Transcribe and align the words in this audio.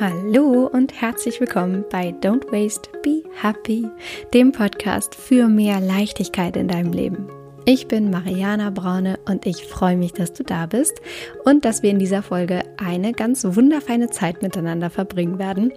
Hallo 0.00 0.70
und 0.72 1.00
herzlich 1.00 1.40
willkommen 1.40 1.84
bei 1.90 2.14
Don't 2.20 2.52
Waste, 2.52 2.88
Be 3.02 3.24
Happy, 3.42 3.88
dem 4.32 4.52
Podcast 4.52 5.16
für 5.16 5.48
mehr 5.48 5.80
Leichtigkeit 5.80 6.56
in 6.56 6.68
deinem 6.68 6.92
Leben. 6.92 7.28
Ich 7.64 7.88
bin 7.88 8.08
Mariana 8.08 8.70
Braune 8.70 9.18
und 9.26 9.44
ich 9.44 9.64
freue 9.64 9.96
mich, 9.96 10.12
dass 10.12 10.32
du 10.32 10.44
da 10.44 10.66
bist 10.66 11.00
und 11.44 11.64
dass 11.64 11.82
wir 11.82 11.90
in 11.90 11.98
dieser 11.98 12.22
Folge 12.22 12.62
eine 12.76 13.12
ganz 13.12 13.44
wunderfeine 13.44 14.08
Zeit 14.08 14.40
miteinander 14.40 14.88
verbringen 14.88 15.40
werden. 15.40 15.72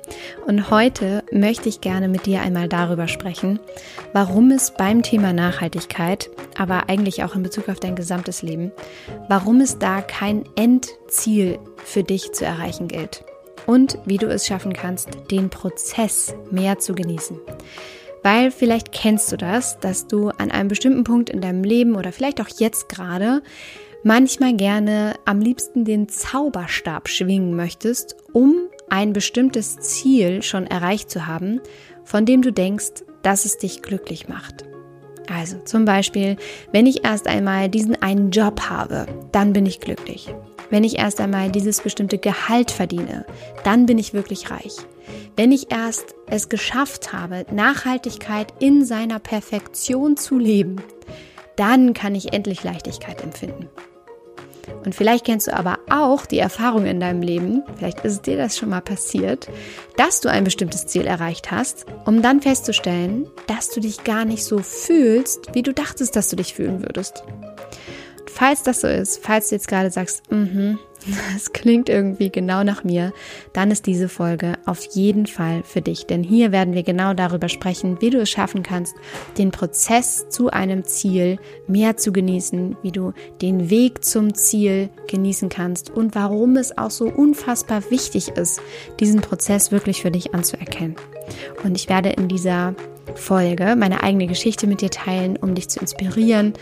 Und 0.45 0.69
heute 0.69 1.23
möchte 1.31 1.67
ich 1.67 1.81
gerne 1.81 2.07
mit 2.07 2.27
dir 2.27 2.41
einmal 2.41 2.67
darüber 2.67 3.07
sprechen, 3.07 3.59
warum 4.13 4.51
es 4.51 4.69
beim 4.69 5.01
Thema 5.01 5.33
Nachhaltigkeit, 5.33 6.29
aber 6.59 6.89
eigentlich 6.89 7.23
auch 7.23 7.33
in 7.33 7.41
Bezug 7.41 7.69
auf 7.69 7.79
dein 7.79 7.95
gesamtes 7.95 8.43
Leben, 8.43 8.71
warum 9.29 9.61
es 9.61 9.79
da 9.79 10.03
kein 10.03 10.43
Endziel 10.55 11.57
für 11.77 12.03
dich 12.03 12.33
zu 12.33 12.45
erreichen 12.45 12.87
gilt 12.87 13.25
und 13.65 13.97
wie 14.05 14.17
du 14.17 14.27
es 14.27 14.47
schaffen 14.47 14.73
kannst, 14.73 15.09
den 15.31 15.49
Prozess 15.49 16.33
mehr 16.49 16.79
zu 16.79 16.93
genießen. 16.93 17.39
Weil 18.23 18.51
vielleicht 18.51 18.91
kennst 18.91 19.31
du 19.31 19.37
das, 19.37 19.79
dass 19.79 20.07
du 20.07 20.29
an 20.29 20.51
einem 20.51 20.67
bestimmten 20.67 21.03
Punkt 21.03 21.29
in 21.29 21.41
deinem 21.41 21.63
Leben 21.63 21.95
oder 21.95 22.11
vielleicht 22.11 22.39
auch 22.39 22.49
jetzt 22.59 22.89
gerade 22.89 23.41
manchmal 24.03 24.53
gerne 24.53 25.15
am 25.25 25.39
liebsten 25.39 25.85
den 25.85 26.07
Zauberstab 26.07 27.09
schwingen 27.09 27.55
möchtest, 27.55 28.15
um 28.33 28.55
ein 28.89 29.13
bestimmtes 29.13 29.77
Ziel 29.77 30.43
schon 30.43 30.67
erreicht 30.67 31.09
zu 31.09 31.27
haben, 31.27 31.61
von 32.03 32.25
dem 32.25 32.41
du 32.41 32.51
denkst, 32.51 33.05
dass 33.23 33.45
es 33.45 33.57
dich 33.57 33.81
glücklich 33.81 34.27
macht. 34.27 34.65
Also 35.29 35.59
zum 35.59 35.85
Beispiel, 35.85 36.35
wenn 36.71 36.85
ich 36.85 37.05
erst 37.05 37.27
einmal 37.27 37.69
diesen 37.69 38.01
einen 38.01 38.31
Job 38.31 38.61
habe, 38.69 39.05
dann 39.31 39.53
bin 39.53 39.65
ich 39.65 39.79
glücklich. 39.79 40.33
Wenn 40.71 40.85
ich 40.85 40.97
erst 40.97 41.19
einmal 41.19 41.51
dieses 41.51 41.81
bestimmte 41.81 42.17
Gehalt 42.17 42.71
verdiene, 42.71 43.25
dann 43.63 43.85
bin 43.85 43.99
ich 43.99 44.13
wirklich 44.13 44.49
reich. 44.49 44.77
Wenn 45.35 45.51
ich 45.51 45.71
erst 45.71 46.15
es 46.27 46.49
geschafft 46.49 47.13
habe, 47.13 47.45
Nachhaltigkeit 47.51 48.53
in 48.59 48.85
seiner 48.85 49.19
Perfektion 49.19 50.15
zu 50.15 50.39
leben, 50.39 50.77
dann 51.57 51.93
kann 51.93 52.15
ich 52.15 52.33
endlich 52.33 52.63
Leichtigkeit 52.63 53.21
empfinden. 53.21 53.67
Und 54.85 54.95
vielleicht 54.95 55.25
kennst 55.25 55.47
du 55.47 55.53
aber 55.55 55.79
auch 55.89 56.25
die 56.25 56.39
Erfahrung 56.39 56.85
in 56.85 56.99
deinem 56.99 57.21
Leben, 57.21 57.63
vielleicht 57.77 58.05
ist 58.05 58.25
dir 58.25 58.37
das 58.37 58.57
schon 58.57 58.69
mal 58.69 58.81
passiert, 58.81 59.49
dass 59.97 60.21
du 60.21 60.29
ein 60.29 60.45
bestimmtes 60.45 60.87
Ziel 60.87 61.05
erreicht 61.05 61.51
hast, 61.51 61.85
um 62.05 62.21
dann 62.21 62.41
festzustellen, 62.41 63.27
dass 63.47 63.69
du 63.69 63.81
dich 63.81 64.03
gar 64.03 64.23
nicht 64.23 64.45
so 64.45 64.59
fühlst, 64.59 65.53
wie 65.53 65.63
du 65.63 65.73
dachtest, 65.73 66.15
dass 66.15 66.29
du 66.29 66.37
dich 66.37 66.53
fühlen 66.53 66.81
würdest. 66.81 67.23
Falls 68.41 68.63
das 68.63 68.81
so 68.81 68.87
ist, 68.87 69.23
falls 69.23 69.49
du 69.49 69.55
jetzt 69.55 69.67
gerade 69.67 69.91
sagst, 69.91 70.31
mhm, 70.31 70.79
das 71.33 71.53
klingt 71.53 71.89
irgendwie 71.89 72.31
genau 72.31 72.63
nach 72.63 72.83
mir, 72.83 73.13
dann 73.53 73.69
ist 73.69 73.85
diese 73.85 74.09
Folge 74.09 74.53
auf 74.65 74.83
jeden 74.93 75.27
Fall 75.27 75.61
für 75.63 75.81
dich. 75.81 76.07
Denn 76.07 76.23
hier 76.23 76.51
werden 76.51 76.73
wir 76.73 76.81
genau 76.81 77.13
darüber 77.13 77.49
sprechen, 77.49 78.01
wie 78.01 78.09
du 78.09 78.19
es 78.19 78.31
schaffen 78.31 78.63
kannst, 78.63 78.95
den 79.37 79.51
Prozess 79.51 80.27
zu 80.29 80.49
einem 80.49 80.85
Ziel 80.85 81.37
mehr 81.67 81.97
zu 81.97 82.11
genießen, 82.11 82.77
wie 82.81 82.91
du 82.91 83.13
den 83.43 83.69
Weg 83.69 84.03
zum 84.03 84.33
Ziel 84.33 84.89
genießen 85.07 85.49
kannst 85.49 85.91
und 85.91 86.15
warum 86.15 86.55
es 86.57 86.75
auch 86.75 86.89
so 86.89 87.05
unfassbar 87.05 87.91
wichtig 87.91 88.29
ist, 88.29 88.59
diesen 88.99 89.21
Prozess 89.21 89.71
wirklich 89.71 90.01
für 90.01 90.09
dich 90.09 90.33
anzuerkennen. 90.33 90.95
Und 91.63 91.77
ich 91.77 91.89
werde 91.89 92.09
in 92.09 92.27
dieser 92.27 92.73
Folge 93.13 93.75
meine 93.75 94.01
eigene 94.01 94.25
Geschichte 94.25 94.65
mit 94.65 94.81
dir 94.81 94.89
teilen, 94.89 95.37
um 95.37 95.53
dich 95.53 95.69
zu 95.69 95.79
inspirieren 95.79 96.53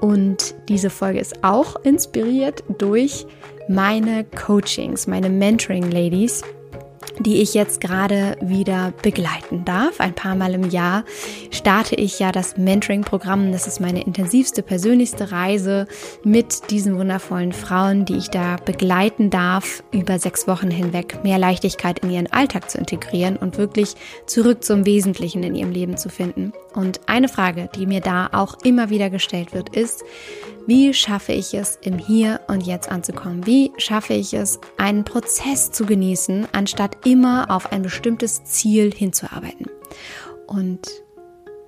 und 0.00 0.54
diese 0.68 0.90
Folge 0.90 1.20
ist 1.20 1.42
auch 1.42 1.76
inspiriert 1.84 2.62
durch 2.78 3.26
meine 3.68 4.24
Coachings, 4.24 5.06
meine 5.06 5.28
Mentoring-Ladies, 5.28 6.42
die 7.18 7.40
ich 7.40 7.54
jetzt 7.54 7.80
gerade 7.80 8.36
wieder 8.40 8.92
begleiten 9.02 9.64
darf. 9.64 10.00
Ein 10.00 10.14
paar 10.14 10.34
Mal 10.34 10.54
im 10.54 10.70
Jahr 10.70 11.04
starte 11.50 11.94
ich 11.94 12.18
ja 12.18 12.32
das 12.32 12.56
Mentoring-Programm. 12.56 13.52
Das 13.52 13.66
ist 13.66 13.80
meine 13.80 14.02
intensivste, 14.02 14.62
persönlichste 14.62 15.32
Reise 15.32 15.86
mit 16.24 16.70
diesen 16.70 16.98
wundervollen 16.98 17.52
Frauen, 17.52 18.04
die 18.04 18.16
ich 18.16 18.28
da 18.28 18.56
begleiten 18.56 19.30
darf, 19.30 19.82
über 19.92 20.18
sechs 20.18 20.46
Wochen 20.46 20.70
hinweg 20.70 21.22
mehr 21.24 21.38
Leichtigkeit 21.38 22.00
in 22.00 22.10
ihren 22.10 22.32
Alltag 22.32 22.70
zu 22.70 22.78
integrieren 22.78 23.36
und 23.36 23.58
wirklich 23.58 23.94
zurück 24.26 24.62
zum 24.62 24.84
Wesentlichen 24.84 25.42
in 25.42 25.54
ihrem 25.54 25.70
Leben 25.70 25.96
zu 25.96 26.08
finden. 26.08 26.52
Und 26.74 27.00
eine 27.06 27.28
Frage, 27.28 27.70
die 27.74 27.86
mir 27.86 28.00
da 28.00 28.28
auch 28.32 28.58
immer 28.62 28.90
wieder 28.90 29.08
gestellt 29.08 29.54
wird, 29.54 29.74
ist, 29.74 30.04
wie 30.66 30.92
schaffe 30.92 31.32
ich 31.32 31.54
es, 31.54 31.78
im 31.82 31.98
Hier 31.98 32.40
und 32.48 32.66
Jetzt 32.66 32.90
anzukommen? 32.90 33.46
Wie 33.46 33.72
schaffe 33.78 34.14
ich 34.14 34.34
es, 34.34 34.58
einen 34.76 35.04
Prozess 35.04 35.70
zu 35.70 35.86
genießen, 35.86 36.48
anstatt 36.52 37.06
immer 37.06 37.50
auf 37.50 37.72
ein 37.72 37.82
bestimmtes 37.82 38.44
Ziel 38.44 38.92
hinzuarbeiten? 38.92 39.66
Und 40.46 40.88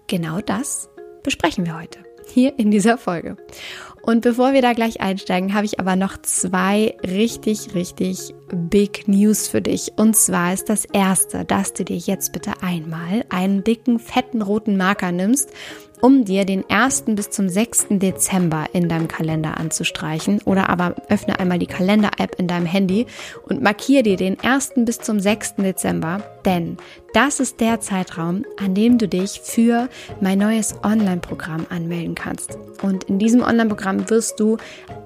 genau 0.09 0.41
das 0.41 0.89
besprechen 1.23 1.65
wir 1.65 1.79
heute 1.79 2.01
hier 2.27 2.59
in 2.59 2.71
dieser 2.71 2.99
Folge. 2.99 3.37
Und 4.03 4.23
bevor 4.23 4.53
wir 4.53 4.63
da 4.63 4.73
gleich 4.73 5.01
einsteigen, 5.01 5.55
habe 5.55 5.67
ich 5.67 5.81
aber 5.81 5.97
noch 5.97 6.17
zwei 6.23 6.97
richtig, 7.07 7.75
richtig 7.75 8.35
Big 8.53 9.09
News 9.09 9.49
für 9.49 9.61
dich. 9.61 9.93
Und 9.97 10.17
zwar 10.17 10.53
ist 10.53 10.69
das 10.69 10.85
erste, 10.85 11.45
dass 11.45 11.73
du 11.73 11.85
dir 11.85 11.97
jetzt 11.97 12.33
bitte 12.33 12.53
einmal 12.63 13.25
einen 13.29 13.65
dicken, 13.65 13.99
fetten 13.99 14.43
roten 14.43 14.77
Marker 14.77 15.13
nimmst 15.13 15.51
um 16.01 16.25
dir 16.25 16.45
den 16.45 16.65
1. 16.69 17.05
bis 17.09 17.31
zum 17.31 17.49
6. 17.49 17.87
Dezember 17.91 18.67
in 18.73 18.89
deinem 18.89 19.09
Kalender 19.09 19.59
anzustreichen. 19.59 20.41
Oder 20.45 20.69
aber 20.69 20.95
öffne 21.09 21.39
einmal 21.39 21.59
die 21.59 21.67
Kalender-App 21.67 22.37
in 22.39 22.47
deinem 22.47 22.67
Handy 22.67 23.07
und 23.45 23.63
markiere 23.63 24.03
dir 24.03 24.17
den 24.17 24.39
1. 24.41 24.73
bis 24.77 25.01
zum 25.01 25.21
6. 25.21 25.57
Dezember, 25.57 26.23
denn 26.45 26.77
das 27.15 27.41
ist 27.41 27.61
der 27.61 27.81
Zeitraum, 27.81 28.45
an 28.59 28.75
dem 28.75 28.99
du 28.99 29.09
dich 29.09 29.41
für 29.43 29.89
mein 30.21 30.39
neues 30.39 30.75
Online-Programm 30.83 31.67
anmelden 31.71 32.15
kannst. 32.15 32.59
Und 32.83 33.05
in 33.05 33.19
diesem 33.19 33.43
Online-Programm 33.43 34.09
wirst 34.11 34.39
du 34.39 34.57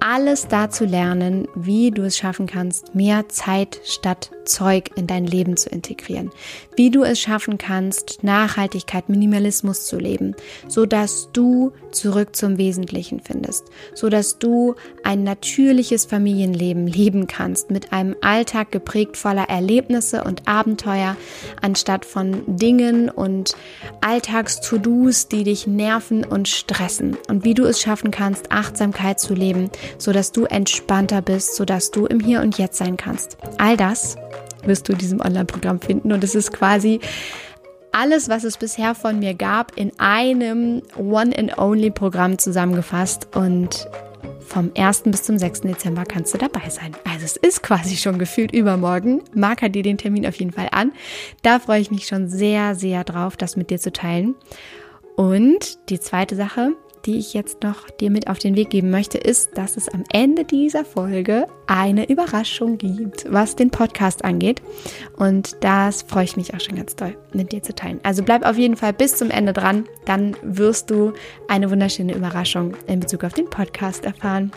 alles 0.00 0.48
dazu 0.48 0.84
lernen, 0.84 1.46
wie 1.54 1.90
du 1.90 2.02
es 2.02 2.16
schaffen 2.16 2.46
kannst, 2.46 2.94
mehr 2.94 3.28
Zeit 3.32 3.80
statt 3.84 4.30
Zeug 4.44 4.90
in 4.96 5.06
dein 5.06 5.26
Leben 5.26 5.56
zu 5.56 5.68
integrieren. 5.68 6.30
Wie 6.76 6.90
du 6.90 7.02
es 7.02 7.20
schaffen 7.20 7.58
kannst, 7.58 8.22
Nachhaltigkeit, 8.22 9.08
Minimalismus 9.08 9.86
zu 9.86 9.98
leben, 9.98 10.34
so 10.68 10.86
dass 10.86 11.30
du 11.32 11.72
zurück 11.90 12.34
zum 12.34 12.58
Wesentlichen 12.58 13.20
findest, 13.20 13.66
so 13.94 14.08
dass 14.08 14.38
du 14.38 14.74
ein 15.04 15.24
natürliches 15.24 16.04
Familienleben 16.04 16.86
leben 16.92 17.26
kannst 17.26 17.70
mit 17.70 17.92
einem 17.92 18.16
Alltag 18.20 18.72
geprägt 18.72 19.16
voller 19.16 19.48
Erlebnisse 19.48 20.24
und 20.24 20.48
Abenteuer, 20.48 21.16
anstatt 21.60 22.04
von 22.04 22.42
Dingen 22.56 23.08
und 23.08 23.54
Alltags-To-Dos, 24.00 25.28
die 25.28 25.44
dich 25.44 25.66
nerven 25.66 26.24
und 26.24 26.48
stressen. 26.48 27.16
Und 27.28 27.44
wie 27.44 27.54
du 27.54 27.64
es 27.64 27.80
schaffen 27.80 28.10
kannst, 28.10 28.50
Achtsamkeit 28.50 29.20
zu 29.20 29.34
leben, 29.34 29.70
so 29.98 30.12
dass 30.12 30.32
du 30.32 30.44
entspannter 30.44 31.22
bist, 31.22 31.56
so 31.56 31.64
dass 31.64 31.90
du 31.90 32.06
im 32.06 32.20
Hier 32.20 32.40
und 32.40 32.58
Jetzt 32.58 32.78
sein 32.78 32.96
kannst. 32.96 33.21
All 33.58 33.76
das 33.76 34.16
wirst 34.64 34.88
du 34.88 34.92
in 34.92 34.98
diesem 34.98 35.20
Online-Programm 35.20 35.80
finden 35.80 36.12
und 36.12 36.22
es 36.22 36.34
ist 36.34 36.52
quasi 36.52 37.00
alles, 37.92 38.28
was 38.28 38.44
es 38.44 38.56
bisher 38.56 38.94
von 38.94 39.18
mir 39.18 39.34
gab, 39.34 39.76
in 39.76 39.92
einem 39.98 40.82
One-and-Only-Programm 40.96 42.38
zusammengefasst 42.38 43.28
und 43.36 43.88
vom 44.40 44.70
1. 44.76 45.02
bis 45.06 45.22
zum 45.22 45.38
6. 45.38 45.62
Dezember 45.62 46.04
kannst 46.04 46.34
du 46.34 46.38
dabei 46.38 46.68
sein. 46.68 46.92
Also 47.10 47.24
es 47.24 47.36
ist 47.36 47.62
quasi 47.62 47.96
schon 47.96 48.18
gefühlt 48.18 48.52
übermorgen. 48.52 49.22
Marker 49.34 49.68
dir 49.68 49.82
den 49.82 49.98
Termin 49.98 50.26
auf 50.26 50.36
jeden 50.36 50.52
Fall 50.52 50.68
an. 50.72 50.92
Da 51.42 51.58
freue 51.58 51.80
ich 51.80 51.90
mich 51.90 52.06
schon 52.06 52.28
sehr, 52.28 52.74
sehr 52.74 53.04
drauf, 53.04 53.36
das 53.36 53.56
mit 53.56 53.70
dir 53.70 53.78
zu 53.78 53.92
teilen. 53.92 54.34
Und 55.16 55.88
die 55.90 56.00
zweite 56.00 56.36
Sache, 56.36 56.72
die 57.04 57.18
ich 57.18 57.34
jetzt 57.34 57.62
noch 57.62 57.90
dir 57.90 58.10
mit 58.10 58.28
auf 58.28 58.38
den 58.38 58.56
Weg 58.56 58.70
geben 58.70 58.90
möchte, 58.90 59.18
ist, 59.18 59.56
dass 59.56 59.76
es 59.76 59.88
am 59.88 60.04
Ende 60.12 60.44
dieser 60.44 60.84
Folge 60.84 61.46
eine 61.66 62.08
Überraschung 62.08 62.78
gibt, 62.78 63.30
was 63.30 63.56
den 63.56 63.70
Podcast 63.70 64.24
angeht. 64.24 64.62
Und 65.16 65.56
das 65.60 66.02
freue 66.02 66.24
ich 66.24 66.36
mich 66.36 66.54
auch 66.54 66.60
schon 66.60 66.76
ganz 66.76 66.96
doll 66.96 67.16
mit 67.32 67.52
dir 67.52 67.62
zu 67.62 67.74
teilen. 67.74 68.00
Also 68.02 68.22
bleib 68.22 68.44
auf 68.46 68.56
jeden 68.56 68.76
Fall 68.76 68.92
bis 68.92 69.16
zum 69.16 69.30
Ende 69.30 69.52
dran, 69.52 69.86
dann 70.04 70.36
wirst 70.42 70.90
du 70.90 71.12
eine 71.48 71.70
wunderschöne 71.70 72.14
Überraschung 72.14 72.76
in 72.86 73.00
Bezug 73.00 73.24
auf 73.24 73.32
den 73.32 73.48
Podcast 73.48 74.04
erfahren. 74.04 74.52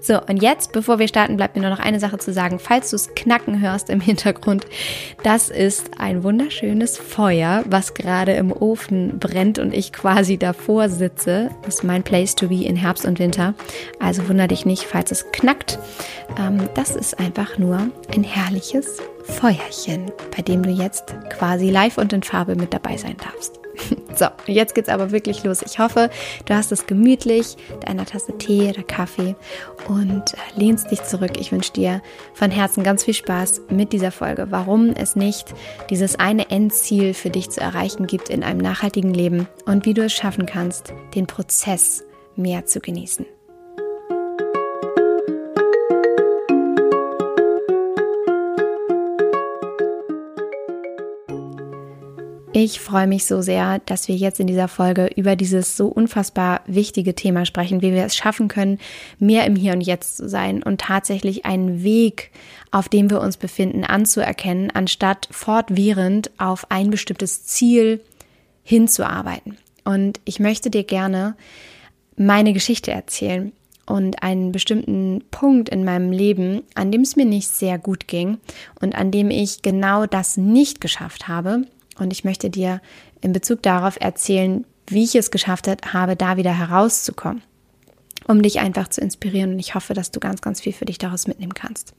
So, 0.00 0.20
und 0.22 0.42
jetzt, 0.42 0.72
bevor 0.72 0.98
wir 0.98 1.08
starten, 1.08 1.36
bleibt 1.36 1.56
mir 1.56 1.62
nur 1.62 1.70
noch 1.70 1.80
eine 1.80 2.00
Sache 2.00 2.18
zu 2.18 2.32
sagen. 2.32 2.58
Falls 2.58 2.90
du 2.90 2.96
es 2.96 3.14
knacken 3.14 3.60
hörst 3.60 3.90
im 3.90 4.00
Hintergrund, 4.00 4.66
das 5.22 5.48
ist 5.48 5.98
ein 5.98 6.22
wunderschönes 6.22 6.98
Feuer, 6.98 7.64
was 7.66 7.94
gerade 7.94 8.32
im 8.32 8.52
Ofen 8.52 9.18
brennt 9.18 9.58
und 9.58 9.74
ich 9.74 9.92
quasi 9.92 10.38
davor 10.38 10.88
sitze. 10.88 11.50
Das 11.62 11.76
ist 11.76 11.84
mein 11.84 12.04
Place 12.04 12.34
to 12.34 12.48
be 12.48 12.64
in 12.64 12.76
Herbst 12.76 13.04
und 13.04 13.18
Winter. 13.18 13.54
Also 13.98 14.28
wundere 14.28 14.48
dich 14.48 14.64
nicht, 14.64 14.84
falls 14.84 15.10
es 15.10 15.30
knackt. 15.32 15.78
Ähm, 16.38 16.68
das 16.74 16.90
ist 16.90 17.18
einfach 17.18 17.58
nur 17.58 17.88
ein 18.14 18.22
herrliches 18.22 19.02
Feuerchen, 19.24 20.12
bei 20.34 20.42
dem 20.42 20.62
du 20.62 20.70
jetzt 20.70 21.14
quasi 21.30 21.70
live 21.70 21.98
und 21.98 22.12
in 22.12 22.22
Farbe 22.22 22.54
mit 22.54 22.72
dabei 22.72 22.96
sein 22.96 23.16
darfst. 23.16 23.58
So, 24.18 24.26
jetzt 24.46 24.74
geht's 24.74 24.88
aber 24.88 25.12
wirklich 25.12 25.44
los. 25.44 25.62
Ich 25.62 25.78
hoffe, 25.78 26.10
du 26.46 26.54
hast 26.54 26.72
es 26.72 26.86
gemütlich, 26.86 27.56
deiner 27.86 28.04
Tasse 28.04 28.36
Tee 28.36 28.68
oder 28.70 28.82
Kaffee 28.82 29.36
und 29.86 30.34
äh, 30.34 30.36
lehnst 30.56 30.90
dich 30.90 31.04
zurück. 31.04 31.38
Ich 31.38 31.52
wünsche 31.52 31.72
dir 31.72 32.02
von 32.34 32.50
Herzen 32.50 32.82
ganz 32.82 33.04
viel 33.04 33.14
Spaß 33.14 33.62
mit 33.70 33.92
dieser 33.92 34.10
Folge. 34.10 34.48
Warum 34.50 34.90
es 34.90 35.14
nicht 35.14 35.54
dieses 35.88 36.18
eine 36.18 36.50
Endziel 36.50 37.14
für 37.14 37.30
dich 37.30 37.50
zu 37.50 37.60
erreichen 37.60 38.08
gibt 38.08 38.28
in 38.28 38.42
einem 38.42 38.58
nachhaltigen 38.58 39.14
Leben 39.14 39.46
und 39.66 39.86
wie 39.86 39.94
du 39.94 40.02
es 40.04 40.12
schaffen 40.12 40.46
kannst, 40.46 40.92
den 41.14 41.28
Prozess 41.28 42.02
mehr 42.34 42.66
zu 42.66 42.80
genießen. 42.80 43.24
Ich 52.60 52.80
freue 52.80 53.06
mich 53.06 53.24
so 53.24 53.40
sehr, 53.40 53.78
dass 53.86 54.08
wir 54.08 54.16
jetzt 54.16 54.40
in 54.40 54.48
dieser 54.48 54.66
Folge 54.66 55.08
über 55.14 55.36
dieses 55.36 55.76
so 55.76 55.86
unfassbar 55.86 56.62
wichtige 56.66 57.14
Thema 57.14 57.46
sprechen, 57.46 57.82
wie 57.82 57.92
wir 57.92 58.04
es 58.04 58.16
schaffen 58.16 58.48
können, 58.48 58.80
mehr 59.20 59.46
im 59.46 59.54
Hier 59.54 59.74
und 59.74 59.80
Jetzt 59.80 60.16
zu 60.16 60.28
sein 60.28 60.64
und 60.64 60.80
tatsächlich 60.80 61.44
einen 61.44 61.84
Weg, 61.84 62.32
auf 62.72 62.88
dem 62.88 63.10
wir 63.10 63.20
uns 63.20 63.36
befinden, 63.36 63.84
anzuerkennen, 63.84 64.72
anstatt 64.74 65.28
fortwährend 65.30 66.32
auf 66.36 66.68
ein 66.68 66.90
bestimmtes 66.90 67.46
Ziel 67.46 68.00
hinzuarbeiten. 68.64 69.56
Und 69.84 70.18
ich 70.24 70.40
möchte 70.40 70.68
dir 70.68 70.82
gerne 70.82 71.36
meine 72.16 72.52
Geschichte 72.52 72.90
erzählen 72.90 73.52
und 73.86 74.24
einen 74.24 74.50
bestimmten 74.50 75.22
Punkt 75.30 75.68
in 75.68 75.84
meinem 75.84 76.10
Leben, 76.10 76.62
an 76.74 76.90
dem 76.90 77.02
es 77.02 77.14
mir 77.14 77.24
nicht 77.24 77.50
sehr 77.50 77.78
gut 77.78 78.08
ging 78.08 78.38
und 78.80 78.96
an 78.96 79.12
dem 79.12 79.30
ich 79.30 79.62
genau 79.62 80.06
das 80.06 80.36
nicht 80.36 80.80
geschafft 80.80 81.28
habe 81.28 81.62
und 81.98 82.12
ich 82.12 82.24
möchte 82.24 82.50
dir 82.50 82.80
in 83.20 83.32
Bezug 83.32 83.62
darauf 83.62 84.00
erzählen, 84.00 84.64
wie 84.86 85.04
ich 85.04 85.14
es 85.14 85.30
geschafft 85.30 85.68
habe, 85.92 86.16
da 86.16 86.36
wieder 86.36 86.56
herauszukommen, 86.56 87.42
um 88.26 88.42
dich 88.42 88.60
einfach 88.60 88.88
zu 88.88 89.00
inspirieren. 89.00 89.52
Und 89.52 89.58
ich 89.58 89.74
hoffe, 89.74 89.94
dass 89.94 90.10
du 90.10 90.20
ganz, 90.20 90.40
ganz 90.40 90.60
viel 90.60 90.72
für 90.72 90.86
dich 90.86 90.98
daraus 90.98 91.26
mitnehmen 91.26 91.54
kannst. 91.54 91.94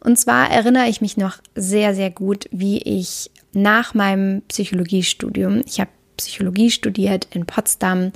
Und 0.00 0.18
zwar 0.18 0.50
erinnere 0.50 0.88
ich 0.88 1.00
mich 1.00 1.16
noch 1.16 1.38
sehr, 1.54 1.94
sehr 1.94 2.10
gut, 2.10 2.48
wie 2.50 2.78
ich 2.78 3.30
nach 3.52 3.94
meinem 3.94 4.42
Psychologiestudium, 4.48 5.62
ich 5.66 5.80
habe 5.80 5.90
Psychologie 6.16 6.70
studiert 6.70 7.26
in 7.30 7.46
Potsdam 7.46 8.12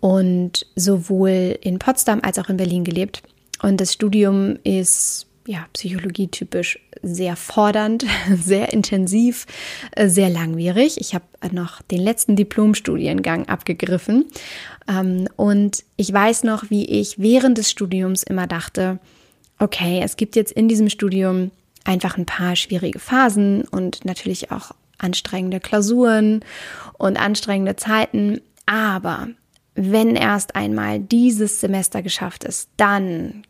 und 0.00 0.66
sowohl 0.76 1.58
in 1.60 1.78
Potsdam 1.78 2.20
als 2.22 2.38
auch 2.38 2.48
in 2.48 2.56
Berlin 2.56 2.84
gelebt. 2.84 3.22
Und 3.62 3.80
das 3.80 3.92
Studium 3.92 4.58
ist 4.64 5.26
ja, 5.46 5.66
Psychologie 5.72 6.28
typisch 6.28 6.78
sehr 7.02 7.36
fordernd, 7.36 8.04
sehr 8.34 8.72
intensiv, 8.72 9.46
äh, 9.92 10.08
sehr 10.08 10.30
langwierig. 10.30 11.00
Ich 11.00 11.14
habe 11.14 11.24
noch 11.52 11.82
den 11.82 12.00
letzten 12.00 12.36
Diplomstudiengang 12.36 13.48
abgegriffen. 13.48 14.26
Ähm, 14.88 15.28
und 15.36 15.84
ich 15.96 16.12
weiß 16.12 16.44
noch, 16.44 16.70
wie 16.70 16.86
ich 16.86 17.18
während 17.18 17.58
des 17.58 17.70
Studiums 17.70 18.22
immer 18.22 18.46
dachte, 18.46 18.98
okay, 19.58 20.00
es 20.02 20.16
gibt 20.16 20.36
jetzt 20.36 20.52
in 20.52 20.68
diesem 20.68 20.88
Studium 20.88 21.50
einfach 21.84 22.16
ein 22.16 22.26
paar 22.26 22.56
schwierige 22.56 22.98
Phasen 22.98 23.62
und 23.68 24.04
natürlich 24.04 24.50
auch 24.50 24.72
anstrengende 24.98 25.60
Klausuren 25.60 26.40
und 26.98 27.18
anstrengende 27.18 27.76
Zeiten. 27.76 28.40
Aber 28.66 29.28
wenn 29.74 30.16
erst 30.16 30.56
einmal 30.56 31.00
dieses 31.00 31.60
Semester 31.60 32.02
geschafft 32.02 32.44
ist, 32.44 32.70
dann 32.76 33.42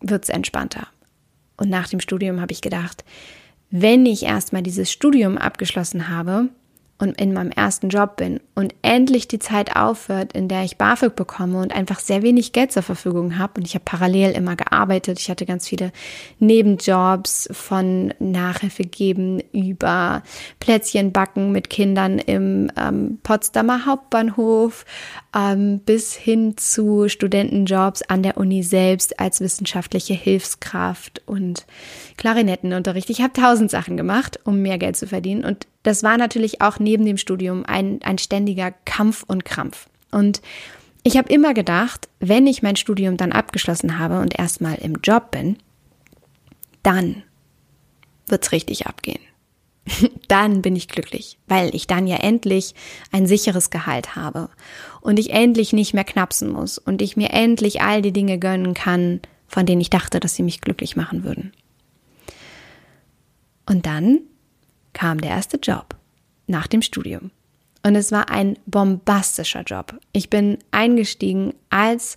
wird 0.00 0.24
es 0.24 0.28
entspannter. 0.28 0.88
Und 1.56 1.70
nach 1.70 1.88
dem 1.88 2.00
Studium 2.00 2.40
habe 2.40 2.52
ich 2.52 2.60
gedacht, 2.60 3.04
wenn 3.70 4.06
ich 4.06 4.24
erstmal 4.24 4.62
dieses 4.62 4.92
Studium 4.92 5.38
abgeschlossen 5.38 6.08
habe, 6.08 6.48
und 6.98 7.20
in 7.20 7.32
meinem 7.32 7.50
ersten 7.50 7.88
Job 7.88 8.16
bin 8.16 8.40
und 8.54 8.74
endlich 8.82 9.26
die 9.26 9.40
Zeit 9.40 9.74
aufhört, 9.74 10.32
in 10.32 10.48
der 10.48 10.62
ich 10.62 10.78
BAföG 10.78 11.16
bekomme 11.16 11.58
und 11.58 11.74
einfach 11.74 11.98
sehr 11.98 12.22
wenig 12.22 12.52
Geld 12.52 12.72
zur 12.72 12.82
Verfügung 12.82 13.36
habe 13.38 13.54
und 13.56 13.66
ich 13.66 13.74
habe 13.74 13.84
parallel 13.84 14.32
immer 14.32 14.54
gearbeitet, 14.54 15.18
ich 15.18 15.28
hatte 15.28 15.44
ganz 15.44 15.68
viele 15.68 15.92
Nebenjobs 16.38 17.48
von 17.52 18.14
Nachhilfe 18.20 18.84
geben 18.84 19.42
über 19.52 20.22
Plätzchen 20.60 21.12
backen 21.12 21.50
mit 21.52 21.68
Kindern 21.68 22.18
im 22.18 22.70
ähm, 22.76 23.18
Potsdamer 23.22 23.86
Hauptbahnhof 23.86 24.84
ähm, 25.34 25.80
bis 25.80 26.14
hin 26.14 26.56
zu 26.56 27.08
Studentenjobs 27.08 28.02
an 28.02 28.22
der 28.22 28.36
Uni 28.36 28.62
selbst 28.62 29.18
als 29.18 29.40
wissenschaftliche 29.40 30.14
Hilfskraft 30.14 31.22
und 31.26 31.66
Klarinettenunterricht. 32.16 33.10
Ich 33.10 33.20
habe 33.20 33.32
tausend 33.32 33.70
Sachen 33.70 33.96
gemacht, 33.96 34.38
um 34.44 34.62
mehr 34.62 34.78
Geld 34.78 34.96
zu 34.96 35.06
verdienen. 35.06 35.44
Und 35.44 35.66
das 35.84 36.02
war 36.02 36.18
natürlich 36.18 36.60
auch 36.60 36.80
neben 36.80 37.04
dem 37.04 37.18
Studium 37.18 37.64
ein, 37.64 38.00
ein 38.02 38.18
ständiger 38.18 38.72
Kampf 38.72 39.22
und 39.26 39.44
Krampf. 39.44 39.88
Und 40.10 40.42
ich 41.04 41.16
habe 41.16 41.32
immer 41.32 41.54
gedacht, 41.54 42.08
wenn 42.18 42.46
ich 42.46 42.62
mein 42.62 42.76
Studium 42.76 43.16
dann 43.16 43.32
abgeschlossen 43.32 43.98
habe 43.98 44.20
und 44.20 44.36
erstmal 44.36 44.76
im 44.76 44.96
Job 45.02 45.30
bin, 45.30 45.58
dann 46.82 47.22
wird's 48.26 48.50
richtig 48.50 48.86
abgehen. 48.86 49.20
dann 50.28 50.62
bin 50.62 50.74
ich 50.74 50.88
glücklich, 50.88 51.38
weil 51.46 51.74
ich 51.74 51.86
dann 51.86 52.06
ja 52.06 52.16
endlich 52.16 52.74
ein 53.12 53.26
sicheres 53.26 53.68
Gehalt 53.68 54.16
habe 54.16 54.48
und 55.02 55.18
ich 55.18 55.30
endlich 55.30 55.74
nicht 55.74 55.92
mehr 55.92 56.04
knapsen 56.04 56.50
muss 56.50 56.78
und 56.78 57.02
ich 57.02 57.18
mir 57.18 57.30
endlich 57.30 57.82
all 57.82 58.00
die 58.00 58.12
Dinge 58.12 58.38
gönnen 58.38 58.72
kann, 58.72 59.20
von 59.46 59.66
denen 59.66 59.82
ich 59.82 59.90
dachte, 59.90 60.18
dass 60.18 60.34
sie 60.34 60.42
mich 60.42 60.62
glücklich 60.62 60.96
machen 60.96 61.24
würden. 61.24 61.52
Und 63.66 63.84
dann 63.84 64.20
kam 64.94 65.20
der 65.20 65.30
erste 65.30 65.58
Job 65.58 65.94
nach 66.46 66.66
dem 66.66 66.82
Studium. 66.82 67.30
Und 67.82 67.96
es 67.96 68.10
war 68.12 68.30
ein 68.30 68.56
bombastischer 68.64 69.62
Job. 69.62 69.94
Ich 70.12 70.30
bin 70.30 70.58
eingestiegen 70.70 71.52
als 71.68 72.16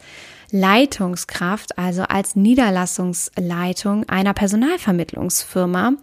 Leitungskraft, 0.50 1.78
also 1.78 2.04
als 2.04 2.38
Niederlassungsleitung 2.38 4.08
einer 4.08 4.34
Personalvermittlungsfirma, 4.34 5.94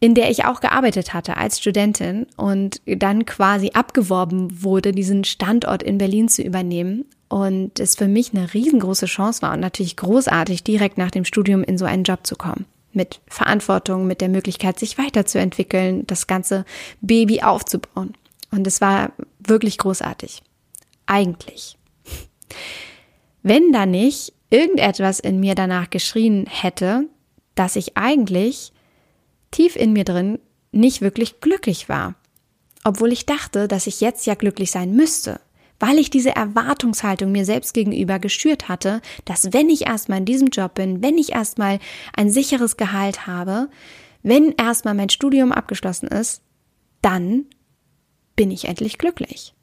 in 0.00 0.14
der 0.14 0.30
ich 0.30 0.46
auch 0.46 0.60
gearbeitet 0.60 1.12
hatte 1.12 1.36
als 1.36 1.58
Studentin 1.58 2.26
und 2.38 2.80
dann 2.86 3.26
quasi 3.26 3.72
abgeworben 3.74 4.62
wurde, 4.62 4.92
diesen 4.92 5.24
Standort 5.24 5.82
in 5.82 5.98
Berlin 5.98 6.28
zu 6.28 6.42
übernehmen. 6.42 7.04
Und 7.28 7.78
es 7.78 7.96
für 7.96 8.08
mich 8.08 8.34
eine 8.34 8.54
riesengroße 8.54 9.06
Chance 9.06 9.42
war 9.42 9.52
und 9.52 9.60
natürlich 9.60 9.96
großartig, 9.96 10.64
direkt 10.64 10.96
nach 10.96 11.10
dem 11.10 11.26
Studium 11.26 11.62
in 11.62 11.76
so 11.76 11.84
einen 11.84 12.04
Job 12.04 12.26
zu 12.26 12.34
kommen 12.34 12.64
mit 12.92 13.20
Verantwortung, 13.28 14.06
mit 14.06 14.20
der 14.20 14.28
Möglichkeit, 14.28 14.78
sich 14.78 14.98
weiterzuentwickeln, 14.98 16.06
das 16.06 16.26
ganze 16.26 16.64
Baby 17.00 17.42
aufzubauen. 17.42 18.14
Und 18.50 18.66
es 18.66 18.80
war 18.80 19.12
wirklich 19.38 19.78
großartig. 19.78 20.42
Eigentlich. 21.06 21.76
Wenn 23.42 23.72
da 23.72 23.86
nicht 23.86 24.32
irgendetwas 24.50 25.20
in 25.20 25.40
mir 25.40 25.54
danach 25.54 25.90
geschrien 25.90 26.46
hätte, 26.48 27.08
dass 27.54 27.76
ich 27.76 27.96
eigentlich 27.96 28.72
tief 29.50 29.76
in 29.76 29.92
mir 29.92 30.04
drin 30.04 30.38
nicht 30.72 31.00
wirklich 31.00 31.40
glücklich 31.40 31.88
war. 31.88 32.14
Obwohl 32.84 33.12
ich 33.12 33.26
dachte, 33.26 33.68
dass 33.68 33.86
ich 33.86 34.00
jetzt 34.00 34.26
ja 34.26 34.34
glücklich 34.34 34.70
sein 34.70 34.92
müsste 34.92 35.40
weil 35.80 35.98
ich 35.98 36.10
diese 36.10 36.36
Erwartungshaltung 36.36 37.32
mir 37.32 37.44
selbst 37.44 37.74
gegenüber 37.74 38.18
geschürt 38.18 38.68
hatte, 38.68 39.00
dass 39.24 39.52
wenn 39.52 39.68
ich 39.68 39.86
erstmal 39.86 40.18
in 40.18 40.26
diesem 40.26 40.48
Job 40.48 40.74
bin, 40.74 41.02
wenn 41.02 41.18
ich 41.18 41.32
erstmal 41.32 41.80
ein 42.14 42.30
sicheres 42.30 42.76
Gehalt 42.76 43.26
habe, 43.26 43.68
wenn 44.22 44.52
erstmal 44.52 44.94
mein 44.94 45.08
Studium 45.08 45.50
abgeschlossen 45.50 46.06
ist, 46.06 46.42
dann 47.02 47.46
bin 48.36 48.50
ich 48.50 48.66
endlich 48.66 48.98
glücklich. 48.98 49.54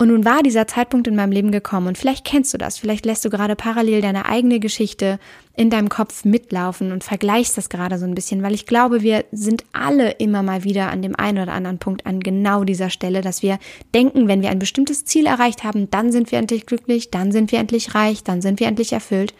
Und 0.00 0.08
nun 0.08 0.24
war 0.24 0.44
dieser 0.44 0.68
Zeitpunkt 0.68 1.08
in 1.08 1.16
meinem 1.16 1.32
Leben 1.32 1.50
gekommen 1.50 1.88
und 1.88 1.98
vielleicht 1.98 2.24
kennst 2.24 2.54
du 2.54 2.58
das, 2.58 2.78
vielleicht 2.78 3.04
lässt 3.04 3.24
du 3.24 3.30
gerade 3.30 3.56
parallel 3.56 4.00
deine 4.00 4.26
eigene 4.26 4.60
Geschichte 4.60 5.18
in 5.56 5.70
deinem 5.70 5.88
Kopf 5.88 6.24
mitlaufen 6.24 6.92
und 6.92 7.02
vergleichst 7.02 7.58
das 7.58 7.68
gerade 7.68 7.98
so 7.98 8.04
ein 8.04 8.14
bisschen, 8.14 8.44
weil 8.44 8.54
ich 8.54 8.64
glaube, 8.64 9.02
wir 9.02 9.24
sind 9.32 9.64
alle 9.72 10.12
immer 10.12 10.44
mal 10.44 10.62
wieder 10.62 10.88
an 10.90 11.02
dem 11.02 11.16
einen 11.16 11.42
oder 11.42 11.52
anderen 11.52 11.80
Punkt 11.80 12.06
an 12.06 12.20
genau 12.20 12.62
dieser 12.62 12.90
Stelle, 12.90 13.22
dass 13.22 13.42
wir 13.42 13.58
denken, 13.92 14.28
wenn 14.28 14.40
wir 14.40 14.50
ein 14.50 14.60
bestimmtes 14.60 15.04
Ziel 15.04 15.26
erreicht 15.26 15.64
haben, 15.64 15.90
dann 15.90 16.12
sind 16.12 16.30
wir 16.30 16.38
endlich 16.38 16.66
glücklich, 16.66 17.10
dann 17.10 17.32
sind 17.32 17.50
wir 17.50 17.58
endlich 17.58 17.96
reich, 17.96 18.22
dann 18.22 18.40
sind 18.40 18.60
wir 18.60 18.68
endlich 18.68 18.92
erfüllt. 18.92 19.34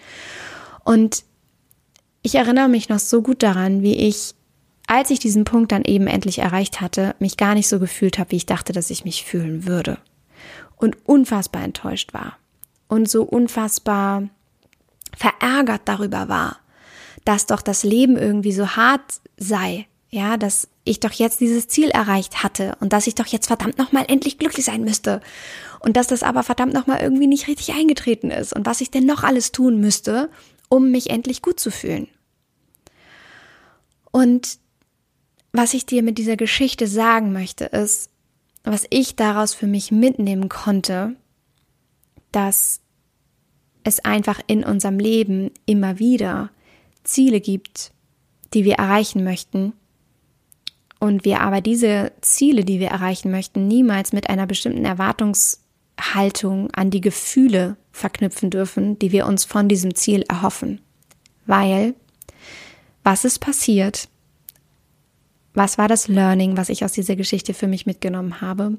Und 0.84 1.22
ich 2.22 2.34
erinnere 2.34 2.68
mich 2.68 2.88
noch 2.88 2.98
so 2.98 3.22
gut 3.22 3.44
daran, 3.44 3.82
wie 3.82 3.94
ich 3.94 4.34
als 4.88 5.10
ich 5.10 5.18
diesen 5.18 5.44
Punkt 5.44 5.70
dann 5.70 5.84
eben 5.84 6.06
endlich 6.06 6.38
erreicht 6.38 6.80
hatte, 6.80 7.14
mich 7.18 7.36
gar 7.36 7.54
nicht 7.54 7.68
so 7.68 7.78
gefühlt 7.78 8.18
habe, 8.18 8.30
wie 8.30 8.36
ich 8.36 8.46
dachte, 8.46 8.72
dass 8.72 8.88
ich 8.88 9.04
mich 9.04 9.22
fühlen 9.22 9.66
würde 9.66 9.98
und 10.78 10.96
unfassbar 11.06 11.62
enttäuscht 11.62 12.14
war 12.14 12.38
und 12.88 13.08
so 13.08 13.22
unfassbar 13.22 14.28
verärgert 15.16 15.82
darüber 15.84 16.28
war, 16.28 16.58
dass 17.24 17.46
doch 17.46 17.62
das 17.62 17.84
Leben 17.84 18.16
irgendwie 18.16 18.52
so 18.52 18.76
hart 18.76 19.20
sei, 19.36 19.86
ja, 20.10 20.36
dass 20.36 20.68
ich 20.84 21.00
doch 21.00 21.12
jetzt 21.12 21.40
dieses 21.40 21.68
Ziel 21.68 21.90
erreicht 21.90 22.42
hatte 22.42 22.76
und 22.80 22.92
dass 22.92 23.06
ich 23.06 23.14
doch 23.14 23.26
jetzt 23.26 23.48
verdammt 23.48 23.76
nochmal 23.76 24.06
endlich 24.08 24.38
glücklich 24.38 24.64
sein 24.64 24.82
müsste 24.82 25.20
und 25.80 25.96
dass 25.96 26.06
das 26.06 26.22
aber 26.22 26.42
verdammt 26.42 26.72
nochmal 26.72 27.00
irgendwie 27.02 27.26
nicht 27.26 27.46
richtig 27.46 27.74
eingetreten 27.74 28.30
ist 28.30 28.54
und 28.54 28.64
was 28.64 28.80
ich 28.80 28.90
denn 28.90 29.04
noch 29.04 29.22
alles 29.22 29.52
tun 29.52 29.80
müsste, 29.80 30.30
um 30.68 30.90
mich 30.90 31.10
endlich 31.10 31.42
gut 31.42 31.60
zu 31.60 31.70
fühlen. 31.70 32.08
Und 34.10 34.58
was 35.52 35.74
ich 35.74 35.84
dir 35.84 36.02
mit 36.02 36.18
dieser 36.18 36.36
Geschichte 36.36 36.86
sagen 36.86 37.32
möchte, 37.32 37.66
ist, 37.66 38.10
was 38.72 38.86
ich 38.90 39.16
daraus 39.16 39.54
für 39.54 39.66
mich 39.66 39.90
mitnehmen 39.90 40.48
konnte, 40.48 41.16
dass 42.32 42.80
es 43.84 44.00
einfach 44.04 44.40
in 44.46 44.64
unserem 44.64 44.98
Leben 44.98 45.50
immer 45.66 45.98
wieder 45.98 46.50
Ziele 47.04 47.40
gibt, 47.40 47.92
die 48.54 48.64
wir 48.64 48.74
erreichen 48.74 49.24
möchten 49.24 49.72
und 50.98 51.24
wir 51.24 51.40
aber 51.40 51.60
diese 51.60 52.12
Ziele, 52.20 52.64
die 52.64 52.80
wir 52.80 52.88
erreichen 52.88 53.30
möchten, 53.30 53.68
niemals 53.68 54.12
mit 54.12 54.28
einer 54.28 54.46
bestimmten 54.46 54.84
Erwartungshaltung 54.84 56.70
an 56.72 56.90
die 56.90 57.00
Gefühle 57.00 57.76
verknüpfen 57.92 58.50
dürfen, 58.50 58.98
die 58.98 59.12
wir 59.12 59.26
uns 59.26 59.44
von 59.44 59.68
diesem 59.68 59.94
Ziel 59.94 60.24
erhoffen. 60.28 60.80
Weil, 61.46 61.94
was 63.04 63.24
ist 63.24 63.38
passiert? 63.38 64.08
Was 65.58 65.76
war 65.76 65.88
das 65.88 66.06
Learning, 66.06 66.56
was 66.56 66.68
ich 66.68 66.84
aus 66.84 66.92
dieser 66.92 67.16
Geschichte 67.16 67.52
für 67.52 67.66
mich 67.66 67.84
mitgenommen 67.84 68.40
habe? 68.40 68.78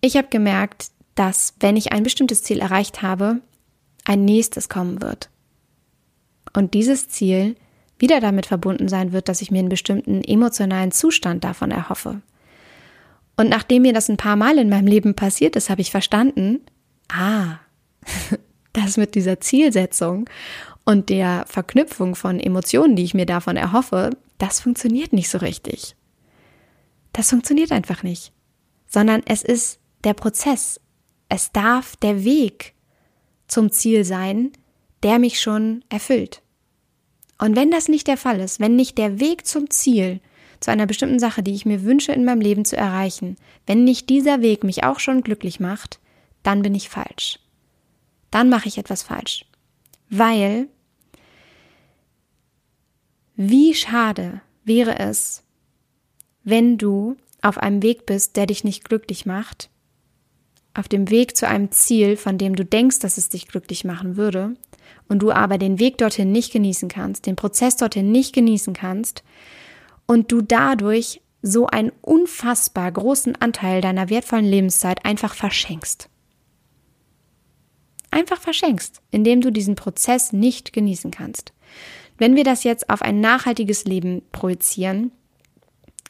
Ich 0.00 0.16
habe 0.16 0.28
gemerkt, 0.28 0.86
dass 1.14 1.52
wenn 1.60 1.76
ich 1.76 1.92
ein 1.92 2.04
bestimmtes 2.04 2.42
Ziel 2.42 2.60
erreicht 2.60 3.02
habe, 3.02 3.42
ein 4.06 4.24
nächstes 4.24 4.70
kommen 4.70 5.02
wird. 5.02 5.28
Und 6.54 6.72
dieses 6.72 7.10
Ziel 7.10 7.56
wieder 7.98 8.18
damit 8.18 8.46
verbunden 8.46 8.88
sein 8.88 9.12
wird, 9.12 9.28
dass 9.28 9.42
ich 9.42 9.50
mir 9.50 9.58
einen 9.58 9.68
bestimmten 9.68 10.24
emotionalen 10.24 10.90
Zustand 10.90 11.44
davon 11.44 11.70
erhoffe. 11.70 12.22
Und 13.36 13.50
nachdem 13.50 13.82
mir 13.82 13.92
das 13.92 14.08
ein 14.08 14.16
paar 14.16 14.36
Mal 14.36 14.56
in 14.56 14.70
meinem 14.70 14.86
Leben 14.86 15.14
passiert 15.14 15.54
ist, 15.54 15.68
habe 15.68 15.82
ich 15.82 15.90
verstanden, 15.90 16.60
ah, 17.10 17.58
das 18.72 18.96
mit 18.96 19.14
dieser 19.14 19.38
Zielsetzung 19.40 20.30
und 20.86 21.10
der 21.10 21.44
Verknüpfung 21.46 22.14
von 22.14 22.40
Emotionen, 22.40 22.96
die 22.96 23.04
ich 23.04 23.12
mir 23.12 23.26
davon 23.26 23.58
erhoffe, 23.58 24.16
das 24.42 24.58
funktioniert 24.58 25.12
nicht 25.12 25.28
so 25.28 25.38
richtig. 25.38 25.94
Das 27.12 27.30
funktioniert 27.30 27.70
einfach 27.70 28.02
nicht, 28.02 28.32
sondern 28.88 29.22
es 29.24 29.44
ist 29.44 29.78
der 30.02 30.14
Prozess. 30.14 30.80
Es 31.28 31.52
darf 31.52 31.94
der 31.94 32.24
Weg 32.24 32.74
zum 33.46 33.70
Ziel 33.70 34.04
sein, 34.04 34.50
der 35.04 35.20
mich 35.20 35.40
schon 35.40 35.84
erfüllt. 35.90 36.42
Und 37.38 37.54
wenn 37.54 37.70
das 37.70 37.86
nicht 37.86 38.08
der 38.08 38.16
Fall 38.16 38.40
ist, 38.40 38.58
wenn 38.58 38.74
nicht 38.74 38.98
der 38.98 39.20
Weg 39.20 39.46
zum 39.46 39.70
Ziel, 39.70 40.20
zu 40.58 40.72
einer 40.72 40.86
bestimmten 40.86 41.20
Sache, 41.20 41.44
die 41.44 41.54
ich 41.54 41.64
mir 41.64 41.84
wünsche 41.84 42.10
in 42.10 42.24
meinem 42.24 42.40
Leben 42.40 42.64
zu 42.64 42.76
erreichen, 42.76 43.36
wenn 43.68 43.84
nicht 43.84 44.10
dieser 44.10 44.42
Weg 44.42 44.64
mich 44.64 44.82
auch 44.82 44.98
schon 44.98 45.22
glücklich 45.22 45.60
macht, 45.60 46.00
dann 46.42 46.62
bin 46.62 46.74
ich 46.74 46.88
falsch. 46.88 47.38
Dann 48.32 48.48
mache 48.48 48.66
ich 48.66 48.76
etwas 48.76 49.04
falsch. 49.04 49.44
Weil, 50.10 50.66
wie 53.48 53.74
schade 53.74 54.40
wäre 54.64 54.98
es, 54.98 55.42
wenn 56.44 56.78
du 56.78 57.16
auf 57.40 57.58
einem 57.58 57.82
Weg 57.82 58.06
bist, 58.06 58.36
der 58.36 58.46
dich 58.46 58.62
nicht 58.62 58.84
glücklich 58.84 59.26
macht, 59.26 59.68
auf 60.74 60.88
dem 60.88 61.10
Weg 61.10 61.36
zu 61.36 61.48
einem 61.48 61.70
Ziel, 61.70 62.16
von 62.16 62.38
dem 62.38 62.54
du 62.54 62.64
denkst, 62.64 63.00
dass 63.00 63.18
es 63.18 63.28
dich 63.28 63.48
glücklich 63.48 63.84
machen 63.84 64.16
würde, 64.16 64.54
und 65.08 65.18
du 65.18 65.32
aber 65.32 65.58
den 65.58 65.78
Weg 65.78 65.98
dorthin 65.98 66.32
nicht 66.32 66.52
genießen 66.52 66.88
kannst, 66.88 67.26
den 67.26 67.36
Prozess 67.36 67.76
dorthin 67.76 68.12
nicht 68.12 68.32
genießen 68.32 68.72
kannst 68.72 69.22
und 70.06 70.32
du 70.32 70.40
dadurch 70.40 71.20
so 71.42 71.66
einen 71.66 71.90
unfassbar 72.00 72.90
großen 72.90 73.36
Anteil 73.36 73.80
deiner 73.80 74.08
wertvollen 74.08 74.44
Lebenszeit 74.44 75.04
einfach 75.04 75.34
verschenkst. 75.34 76.08
Einfach 78.10 78.40
verschenkst, 78.40 79.02
indem 79.10 79.40
du 79.40 79.50
diesen 79.50 79.74
Prozess 79.74 80.32
nicht 80.32 80.72
genießen 80.72 81.10
kannst. 81.10 81.52
Wenn 82.22 82.36
wir 82.36 82.44
das 82.44 82.62
jetzt 82.62 82.88
auf 82.88 83.02
ein 83.02 83.20
nachhaltiges 83.20 83.84
Leben 83.84 84.22
projizieren, 84.30 85.10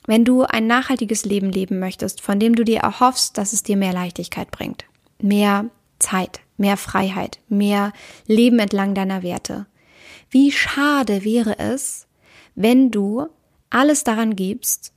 wenn 0.06 0.26
du 0.26 0.42
ein 0.42 0.66
nachhaltiges 0.66 1.24
Leben 1.24 1.50
leben 1.50 1.78
möchtest, 1.78 2.20
von 2.20 2.38
dem 2.38 2.54
du 2.54 2.64
dir 2.64 2.80
erhoffst, 2.80 3.38
dass 3.38 3.54
es 3.54 3.62
dir 3.62 3.78
mehr 3.78 3.94
Leichtigkeit 3.94 4.50
bringt, 4.50 4.84
mehr 5.22 5.70
Zeit, 5.98 6.40
mehr 6.58 6.76
Freiheit, 6.76 7.40
mehr 7.48 7.94
Leben 8.26 8.58
entlang 8.58 8.94
deiner 8.94 9.22
Werte. 9.22 9.64
Wie 10.28 10.52
schade 10.52 11.24
wäre 11.24 11.58
es, 11.58 12.06
wenn 12.54 12.90
du 12.90 13.28
alles 13.70 14.04
daran 14.04 14.36
gibst, 14.36 14.92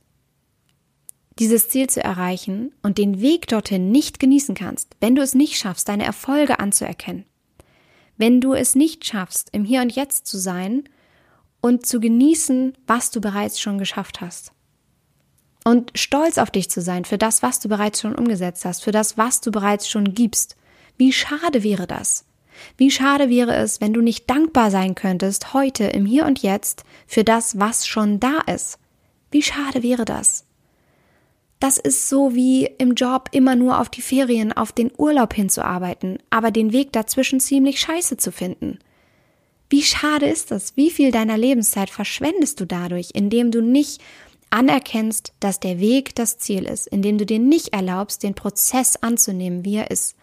dieses 1.38 1.70
Ziel 1.70 1.88
zu 1.88 2.04
erreichen 2.04 2.74
und 2.82 2.98
den 2.98 3.22
Weg 3.22 3.46
dorthin 3.48 3.90
nicht 3.90 4.20
genießen 4.20 4.54
kannst, 4.54 4.94
wenn 5.00 5.14
du 5.14 5.22
es 5.22 5.34
nicht 5.34 5.56
schaffst, 5.56 5.88
deine 5.88 6.04
Erfolge 6.04 6.58
anzuerkennen, 6.58 7.24
wenn 8.18 8.42
du 8.42 8.52
es 8.52 8.74
nicht 8.74 9.06
schaffst, 9.06 9.48
im 9.52 9.64
Hier 9.64 9.80
und 9.80 9.96
Jetzt 9.96 10.26
zu 10.26 10.36
sein 10.36 10.86
und 11.66 11.86
zu 11.86 12.00
genießen, 12.00 12.74
was 12.86 13.10
du 13.10 13.20
bereits 13.20 13.60
schon 13.60 13.78
geschafft 13.78 14.20
hast. 14.20 14.52
Und 15.64 15.90
stolz 15.94 16.38
auf 16.38 16.50
dich 16.50 16.70
zu 16.70 16.80
sein 16.80 17.04
für 17.04 17.18
das, 17.18 17.42
was 17.42 17.60
du 17.60 17.68
bereits 17.68 18.00
schon 18.00 18.14
umgesetzt 18.14 18.64
hast, 18.64 18.84
für 18.84 18.92
das, 18.92 19.18
was 19.18 19.40
du 19.40 19.50
bereits 19.50 19.88
schon 19.88 20.14
gibst 20.14 20.56
wie 20.96 21.12
schade 21.12 21.62
wäre 21.62 21.86
das? 21.86 22.24
Wie 22.78 22.90
schade 22.90 23.28
wäre 23.28 23.54
es, 23.54 23.80
wenn 23.80 23.92
du 23.92 24.00
nicht 24.00 24.30
dankbar 24.30 24.70
sein 24.70 24.94
könntest 24.94 25.52
heute 25.52 25.84
im 25.84 26.06
Hier 26.06 26.24
und 26.24 26.40
Jetzt 26.40 26.84
für 27.06 27.22
das, 27.22 27.58
was 27.58 27.86
schon 27.86 28.18
da 28.18 28.40
ist? 28.46 28.78
Wie 29.30 29.42
schade 29.42 29.82
wäre 29.82 30.06
das? 30.06 30.46
Das 31.60 31.78
ist 31.78 32.08
so 32.08 32.34
wie 32.34 32.66
im 32.78 32.94
Job 32.94 33.28
immer 33.32 33.56
nur 33.56 33.80
auf 33.80 33.88
die 33.88 34.02
Ferien, 34.02 34.52
auf 34.52 34.72
den 34.72 34.90
Urlaub 34.96 35.34
hinzuarbeiten, 35.34 36.18
aber 36.30 36.50
den 36.50 36.72
Weg 36.72 36.92
dazwischen 36.92 37.40
ziemlich 37.40 37.80
scheiße 37.80 38.16
zu 38.16 38.32
finden. 38.32 38.78
Wie 39.68 39.82
schade 39.82 40.26
ist 40.26 40.50
das? 40.50 40.76
Wie 40.76 40.90
viel 40.90 41.10
deiner 41.10 41.36
Lebenszeit 41.36 41.90
verschwendest 41.90 42.60
du 42.60 42.66
dadurch, 42.66 43.10
indem 43.14 43.50
du 43.50 43.60
nicht 43.60 44.00
anerkennst, 44.50 45.32
dass 45.40 45.60
der 45.60 45.80
Weg 45.80 46.14
das 46.14 46.38
Ziel 46.38 46.64
ist, 46.64 46.86
indem 46.86 47.18
du 47.18 47.26
dir 47.26 47.38
nicht 47.38 47.72
erlaubst, 47.72 48.22
den 48.22 48.34
Prozess 48.34 48.96
anzunehmen, 48.96 49.64
wie 49.64 49.76
er 49.76 49.90
ist, 49.90 50.16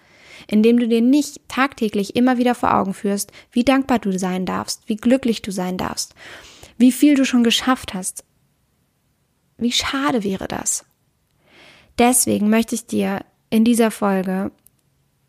indem 0.48 0.80
du 0.80 0.88
dir 0.88 1.02
nicht 1.02 1.42
tagtäglich 1.50 2.16
immer 2.16 2.38
wieder 2.38 2.56
vor 2.56 2.74
Augen 2.74 2.94
führst, 2.94 3.32
wie 3.52 3.64
dankbar 3.64 4.00
du 4.00 4.18
sein 4.18 4.46
darfst, 4.46 4.88
wie 4.88 4.96
glücklich 4.96 5.42
du 5.42 5.52
sein 5.52 5.78
darfst, 5.78 6.16
wie 6.78 6.92
viel 6.92 7.16
du 7.16 7.26
schon 7.26 7.44
geschafft 7.44 7.94
hast. 7.94 8.24
Wie 9.58 9.72
schade 9.72 10.24
wäre 10.24 10.48
das? 10.48 10.86
Deswegen 11.98 12.50
möchte 12.50 12.76
ich 12.76 12.88
dir 12.88 13.24
in 13.50 13.64
dieser 13.66 13.92
Folge 13.92 14.52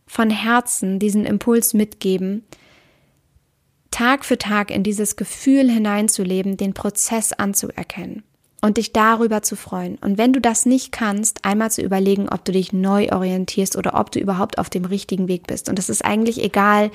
von 0.06 0.30
Herzen 0.30 0.98
diesen 0.98 1.26
Impuls 1.26 1.74
mitgeben, 1.74 2.44
Tag 3.94 4.24
für 4.24 4.38
Tag 4.38 4.72
in 4.72 4.82
dieses 4.82 5.14
Gefühl 5.14 5.70
hineinzuleben, 5.70 6.56
den 6.56 6.74
Prozess 6.74 7.32
anzuerkennen 7.32 8.24
und 8.60 8.76
dich 8.76 8.92
darüber 8.92 9.42
zu 9.42 9.54
freuen. 9.54 9.98
Und 9.98 10.18
wenn 10.18 10.32
du 10.32 10.40
das 10.40 10.66
nicht 10.66 10.90
kannst, 10.90 11.44
einmal 11.44 11.70
zu 11.70 11.80
überlegen, 11.80 12.28
ob 12.28 12.44
du 12.44 12.50
dich 12.50 12.72
neu 12.72 13.12
orientierst 13.12 13.76
oder 13.76 13.94
ob 13.94 14.10
du 14.10 14.18
überhaupt 14.18 14.58
auf 14.58 14.68
dem 14.68 14.84
richtigen 14.84 15.28
Weg 15.28 15.46
bist. 15.46 15.68
Und 15.68 15.78
das 15.78 15.88
ist 15.88 16.04
eigentlich 16.04 16.42
egal 16.42 16.90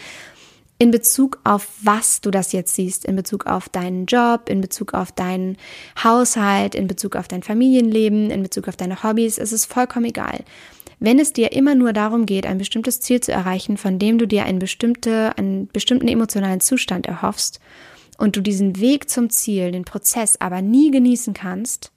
in 0.78 0.92
Bezug 0.92 1.40
auf 1.46 1.70
was 1.84 2.20
du 2.20 2.32
das 2.32 2.52
jetzt 2.52 2.76
siehst, 2.76 3.06
in 3.06 3.16
Bezug 3.16 3.46
auf 3.46 3.70
deinen 3.70 4.06
Job, 4.06 4.50
in 4.50 4.60
Bezug 4.60 4.94
auf 4.94 5.14
deinen 5.14 5.56
Haushalt, 6.04 6.76
in 6.76 6.88
Bezug 6.88 7.16
auf 7.16 7.30
dein 7.30 7.44
Familienleben, 7.44 8.30
in 8.30 8.44
Bezug 8.44 8.68
auf 8.68 8.76
deine 8.76 9.04
Hobbys, 9.04 9.38
es 9.38 9.54
ist 9.54 9.66
vollkommen 9.66 10.06
egal. 10.06 10.44
Wenn 11.00 11.20
es 11.20 11.32
dir 11.32 11.54
immer 11.54 11.76
nur 11.76 11.94
darum 11.94 12.26
geht, 12.26 12.46
ein 12.46 12.58
bestimmtes 12.58 13.00
Ziel 13.00 13.22
zu 13.22 13.32
erreichen, 13.32 13.78
von 13.78 14.00
dem 14.00 14.18
du 14.18 14.28
dir 14.28 14.44
einen, 14.44 14.60
bestimmte, 14.60 15.38
einen 15.38 15.68
bestimmten 15.68 16.08
emotionalen 16.08 16.60
Zustand 16.60 17.06
erhoffst 17.06 17.60
und 18.18 18.36
du 18.36 18.42
diesen 18.42 18.80
Weg 18.80 19.10
zum 19.10 19.30
Ziel, 19.30 19.72
den 19.72 19.86
Prozess 19.86 20.42
aber 20.42 20.62
nie 20.62 20.92
genießen 20.92 21.34
kannst, 21.34 21.92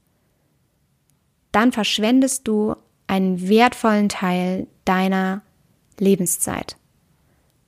dann 1.50 1.72
verschwendest 1.72 2.46
du 2.46 2.76
einen 3.08 3.48
wertvollen 3.48 4.08
Teil 4.08 4.68
deiner 4.84 5.42
Lebenszeit. 5.98 6.76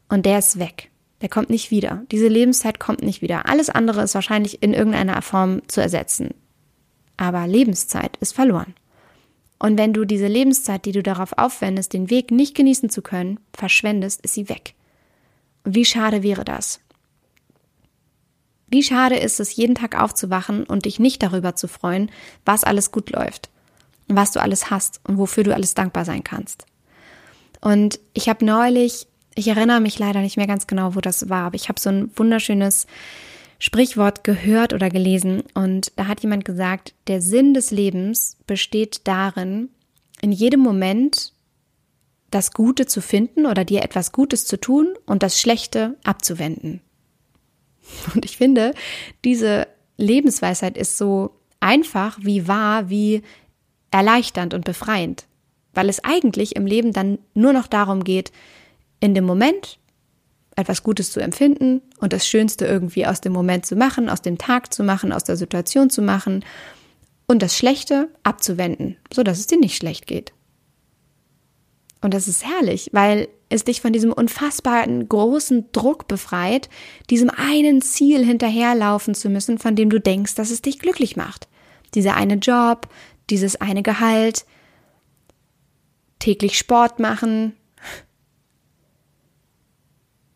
Und 0.09 0.27
der 0.27 0.39
ist 0.39 0.59
weg. 0.59 0.91
Der 1.21 1.29
kommt 1.29 1.51
nicht 1.51 1.71
wieder. 1.71 2.05
Diese 2.11 2.29
Lebenszeit 2.29 2.79
kommt 2.79 3.03
nicht 3.03 3.23
wieder. 3.23 3.49
Alles 3.49 3.71
andere 3.71 4.03
ist 4.03 4.15
wahrscheinlich 4.15 4.63
in 4.63 4.73
irgendeiner 4.73 5.21
Form 5.23 5.63
zu 5.69 5.81
ersetzen. 5.81 6.35
Aber 7.17 7.47
Lebenszeit 7.47 8.17
ist 8.19 8.35
verloren. 8.35 8.75
Und 9.59 9.79
wenn 9.79 9.93
du 9.93 10.05
diese 10.05 10.27
Lebenszeit, 10.27 10.85
die 10.85 10.93
du 10.93 11.03
darauf 11.03 11.33
aufwendest, 11.39 11.93
den 11.93 12.11
Weg 12.11 12.31
nicht 12.31 12.55
genießen 12.55 12.91
zu 12.91 13.03
können, 13.03 13.41
verschwendest, 13.53 14.21
ist 14.23 14.35
sie 14.35 14.49
weg. 14.49 14.75
Wie 15.65 15.85
schade 15.85 16.23
wäre 16.23 16.45
das? 16.45 16.81
Wie 18.69 18.83
schade 18.83 19.17
ist 19.17 19.41
es, 19.41 19.55
jeden 19.55 19.75
Tag 19.75 20.01
aufzuwachen 20.01 20.65
und 20.65 20.85
dich 20.85 20.99
nicht 20.99 21.23
darüber 21.23 21.55
zu 21.55 21.69
freuen, 21.69 22.11
was 22.45 22.65
alles 22.65 22.91
gut 22.91 23.11
läuft, 23.11 23.49
was 24.09 24.33
du 24.33 24.41
alles 24.41 24.71
hast 24.71 25.01
und 25.05 25.17
wofür 25.17 25.45
du 25.45 25.55
alles 25.55 25.75
dankbar 25.75 26.05
sein 26.05 26.25
kannst. 26.25 26.67
Und 27.61 28.01
ich 28.13 28.29
habe 28.29 28.45
neulich, 28.45 29.07
ich 29.35 29.49
erinnere 29.49 29.81
mich 29.81 29.99
leider 29.99 30.21
nicht 30.21 30.37
mehr 30.37 30.47
ganz 30.47 30.67
genau, 30.67 30.95
wo 30.95 31.01
das 31.01 31.29
war, 31.29 31.47
aber 31.47 31.55
ich 31.55 31.69
habe 31.69 31.81
so 31.81 31.89
ein 31.89 32.11
wunderschönes 32.17 32.87
Sprichwort 33.59 34.25
gehört 34.25 34.73
oder 34.73 34.91
gelesen 34.91 35.43
und 35.55 35.93
da 35.97 36.07
hat 36.07 36.21
jemand 36.21 36.45
gesagt, 36.45 36.95
der 37.07 37.21
Sinn 37.21 37.55
des 37.55 37.71
Lebens 37.71 38.37
besteht 38.47 39.03
darin, 39.05 39.71
in 40.21 40.33
jedem 40.33 40.61
Moment 40.61 41.33
das 42.31 42.53
Gute 42.53 42.87
zu 42.87 43.01
finden 43.01 43.47
oder 43.47 43.65
dir 43.65 43.83
etwas 43.83 44.11
Gutes 44.13 44.47
zu 44.47 44.61
tun 44.61 44.89
und 45.07 45.23
das 45.23 45.41
Schlechte 45.41 45.97
abzuwenden. 46.03 46.81
Und 48.15 48.25
ich 48.25 48.37
finde, 48.37 48.75
diese 49.25 49.69
Lebensweisheit 49.97 50.77
ist 50.77 50.99
so 50.99 51.39
einfach, 51.61 52.19
wie 52.21 52.49
wahr, 52.49 52.91
wie 52.91 53.23
erleichternd 53.91 54.55
und 54.55 54.65
befreiend. 54.65 55.27
weil 55.75 55.89
es 55.89 56.03
eigentlich 56.03 56.57
im 56.57 56.67
Leben 56.67 56.93
dann 56.93 57.19
nur 57.35 57.53
noch 57.53 57.67
darum 57.67 58.05
geht, 58.05 58.33
in 59.01 59.15
dem 59.15 59.25
Moment 59.25 59.79
etwas 60.57 60.83
Gutes 60.83 61.11
zu 61.11 61.21
empfinden 61.21 61.83
und 61.99 62.13
das 62.13 62.27
Schönste 62.27 62.67
irgendwie 62.67 63.07
aus 63.07 63.21
dem 63.21 63.33
Moment 63.33 63.67
zu 63.67 63.77
machen, 63.77 64.09
aus 64.09 64.23
dem 64.23 64.39
Tag 64.39 64.73
zu 64.73 64.85
machen, 64.85 65.13
aus 65.13 65.25
der 65.25 65.37
Situation 65.37 65.91
zu 65.91 66.03
machen 66.03 66.45
und 67.27 67.43
das 67.43 67.57
Schlechte 67.57 68.09
abzuwenden, 68.23 68.97
so 69.13 69.23
dass 69.23 69.39
es 69.39 69.47
dir 69.47 69.59
nicht 69.59 69.77
schlecht 69.77 70.07
geht. 70.07 70.33
Und 72.01 72.13
das 72.13 72.29
ist 72.29 72.45
herrlich, 72.45 72.91
weil 72.93 73.29
es 73.49 73.65
dich 73.65 73.81
von 73.81 73.93
diesem 73.93 74.13
unfassbaren 74.13 75.09
großen 75.09 75.73
Druck 75.73 76.07
befreit, 76.07 76.69
diesem 77.09 77.31
einen 77.31 77.81
Ziel 77.81 78.25
hinterherlaufen 78.25 79.15
zu 79.15 79.31
müssen, 79.31 79.59
von 79.59 79.75
dem 79.75 79.89
du 79.89 79.99
denkst, 79.99 80.35
dass 80.35 80.51
es 80.51 80.61
dich 80.61 80.79
glücklich 80.79 81.17
macht. 81.17 81.49
Dieser 81.95 82.15
eine 82.15 82.35
Job, 82.35 82.89
dieses 83.31 83.57
eine 83.61 83.83
Gehalt, 83.83 84.45
täglich 86.19 86.59
Sport 86.59 86.99
machen, 86.99 87.55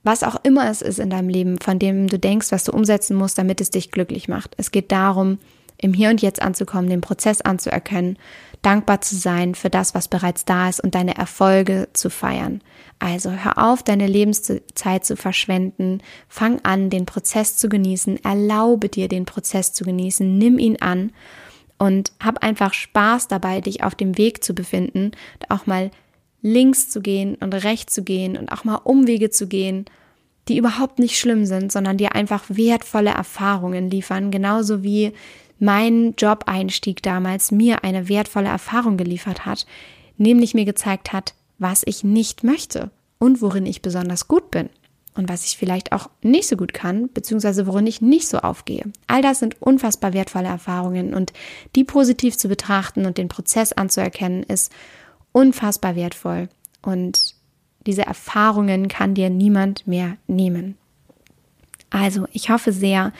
was 0.08 0.22
auch 0.22 0.36
immer 0.42 0.70
es 0.70 0.80
ist 0.80 1.00
in 1.00 1.10
deinem 1.10 1.28
Leben, 1.28 1.58
von 1.58 1.78
dem 1.78 2.06
du 2.06 2.18
denkst, 2.18 2.50
was 2.50 2.64
du 2.64 2.72
umsetzen 2.72 3.14
musst, 3.14 3.36
damit 3.36 3.60
es 3.60 3.68
dich 3.68 3.90
glücklich 3.90 4.26
macht. 4.26 4.54
Es 4.56 4.70
geht 4.70 4.90
darum, 4.90 5.38
im 5.76 5.92
Hier 5.92 6.08
und 6.08 6.22
Jetzt 6.22 6.40
anzukommen, 6.40 6.88
den 6.88 7.02
Prozess 7.02 7.42
anzuerkennen, 7.42 8.16
dankbar 8.62 9.02
zu 9.02 9.16
sein 9.16 9.54
für 9.54 9.68
das, 9.68 9.94
was 9.94 10.08
bereits 10.08 10.46
da 10.46 10.70
ist 10.70 10.80
und 10.80 10.94
deine 10.94 11.18
Erfolge 11.18 11.88
zu 11.92 12.08
feiern. 12.08 12.62
Also 12.98 13.30
hör 13.30 13.58
auf, 13.58 13.82
deine 13.82 14.06
Lebenszeit 14.06 15.04
zu 15.04 15.14
verschwenden, 15.14 16.02
fang 16.26 16.60
an, 16.62 16.88
den 16.88 17.04
Prozess 17.04 17.58
zu 17.58 17.68
genießen, 17.68 18.24
erlaube 18.24 18.88
dir, 18.88 19.08
den 19.08 19.26
Prozess 19.26 19.74
zu 19.74 19.84
genießen, 19.84 20.38
nimm 20.38 20.58
ihn 20.58 20.80
an 20.80 21.12
und 21.76 22.12
hab 22.18 22.42
einfach 22.42 22.72
Spaß 22.72 23.28
dabei, 23.28 23.60
dich 23.60 23.84
auf 23.84 23.94
dem 23.94 24.16
Weg 24.16 24.42
zu 24.42 24.54
befinden, 24.54 25.10
auch 25.50 25.66
mal 25.66 25.90
links 26.40 26.88
zu 26.88 27.02
gehen 27.02 27.34
und 27.34 27.52
rechts 27.52 27.92
zu 27.92 28.02
gehen 28.02 28.38
und 28.38 28.50
auch 28.52 28.64
mal 28.64 28.76
Umwege 28.76 29.28
zu 29.28 29.46
gehen, 29.48 29.84
die 30.48 30.56
überhaupt 30.56 30.98
nicht 30.98 31.18
schlimm 31.18 31.46
sind, 31.46 31.70
sondern 31.70 31.98
dir 31.98 32.14
einfach 32.14 32.44
wertvolle 32.48 33.10
Erfahrungen 33.10 33.90
liefern, 33.90 34.30
genauso 34.30 34.82
wie 34.82 35.12
mein 35.58 36.14
Job-Einstieg 36.16 37.02
damals 37.02 37.50
mir 37.50 37.84
eine 37.84 38.08
wertvolle 38.08 38.48
Erfahrung 38.48 38.96
geliefert 38.96 39.44
hat, 39.44 39.66
nämlich 40.16 40.54
mir 40.54 40.64
gezeigt 40.64 41.12
hat, 41.12 41.34
was 41.58 41.82
ich 41.84 42.04
nicht 42.04 42.44
möchte 42.44 42.90
und 43.18 43.42
worin 43.42 43.66
ich 43.66 43.82
besonders 43.82 44.28
gut 44.28 44.50
bin 44.50 44.70
und 45.14 45.28
was 45.28 45.44
ich 45.44 45.56
vielleicht 45.56 45.92
auch 45.92 46.08
nicht 46.22 46.48
so 46.48 46.56
gut 46.56 46.72
kann, 46.72 47.08
beziehungsweise 47.12 47.66
worin 47.66 47.86
ich 47.86 48.00
nicht 48.00 48.28
so 48.28 48.38
aufgehe. 48.38 48.84
All 49.08 49.20
das 49.20 49.40
sind 49.40 49.60
unfassbar 49.60 50.12
wertvolle 50.12 50.46
Erfahrungen 50.46 51.12
und 51.12 51.32
die 51.74 51.84
positiv 51.84 52.38
zu 52.38 52.48
betrachten 52.48 53.04
und 53.04 53.18
den 53.18 53.28
Prozess 53.28 53.72
anzuerkennen, 53.72 54.44
ist 54.44 54.72
unfassbar 55.32 55.96
wertvoll 55.96 56.48
und 56.82 57.34
diese 57.88 58.02
Erfahrungen 58.02 58.86
kann 58.88 59.14
dir 59.14 59.30
niemand 59.30 59.86
mehr 59.86 60.18
nehmen. 60.26 60.76
Also, 61.88 62.26
ich 62.32 62.50
hoffe 62.50 62.70
sehr, 62.70 63.14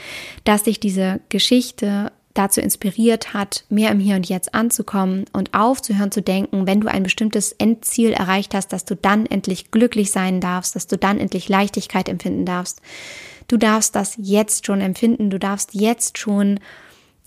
dass 0.44 0.64
dich 0.64 0.78
diese 0.78 1.20
Geschichte 1.30 2.12
dazu 2.34 2.60
inspiriert 2.60 3.32
hat, 3.32 3.64
mehr 3.70 3.90
im 3.90 3.98
Hier 3.98 4.16
und 4.16 4.28
Jetzt 4.28 4.54
anzukommen 4.54 5.24
und 5.32 5.54
aufzuhören 5.54 6.12
zu 6.12 6.20
denken, 6.20 6.66
wenn 6.66 6.82
du 6.82 6.88
ein 6.88 7.02
bestimmtes 7.02 7.52
Endziel 7.52 8.12
erreicht 8.12 8.52
hast, 8.52 8.74
dass 8.74 8.84
du 8.84 8.94
dann 8.94 9.24
endlich 9.24 9.70
glücklich 9.70 10.10
sein 10.10 10.38
darfst, 10.42 10.76
dass 10.76 10.86
du 10.86 10.98
dann 10.98 11.18
endlich 11.18 11.48
Leichtigkeit 11.48 12.06
empfinden 12.10 12.44
darfst. 12.44 12.82
Du 13.48 13.56
darfst 13.56 13.96
das 13.96 14.16
jetzt 14.18 14.66
schon 14.66 14.82
empfinden, 14.82 15.30
du 15.30 15.38
darfst 15.38 15.72
jetzt 15.72 16.18
schon 16.18 16.60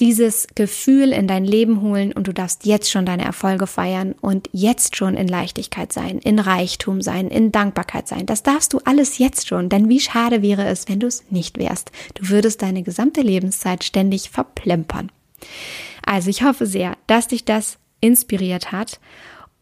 dieses 0.01 0.48
Gefühl 0.55 1.13
in 1.13 1.27
dein 1.27 1.46
Leben 1.46 1.81
holen 1.81 2.12
und 2.12 2.27
du 2.27 2.34
darfst 2.34 2.65
jetzt 2.65 2.89
schon 2.89 3.05
deine 3.05 3.24
Erfolge 3.24 3.67
feiern 3.67 4.15
und 4.20 4.50
jetzt 4.51 4.96
schon 4.96 5.15
in 5.15 5.27
Leichtigkeit 5.27 5.93
sein, 5.93 6.17
in 6.17 6.39
Reichtum 6.39 7.03
sein, 7.03 7.27
in 7.27 7.51
Dankbarkeit 7.51 8.08
sein. 8.08 8.25
Das 8.25 8.41
darfst 8.41 8.74
du 8.74 8.79
alles 8.84 9.20
jetzt 9.20 9.48
schon, 9.48 9.70
denn 9.70 9.89
wie 9.89 10.00
schade 10.00 10.41
wäre 10.41 10.65
es, 10.65 10.89
wenn 10.89 11.00
du 11.00 11.05
es 11.05 11.24
nicht 11.29 11.60
wärst. 11.60 11.91
Du 12.15 12.29
würdest 12.29 12.63
deine 12.63 12.81
gesamte 12.81 13.22
Lebenszeit 13.22 13.84
ständig 13.84 14.31
verplempern. 14.31 15.12
Also 16.03 16.31
ich 16.31 16.43
hoffe 16.43 16.65
sehr, 16.65 16.98
dass 17.05 17.28
dich 17.28 17.45
das 17.45 17.78
inspiriert 17.99 18.71
hat 18.71 18.99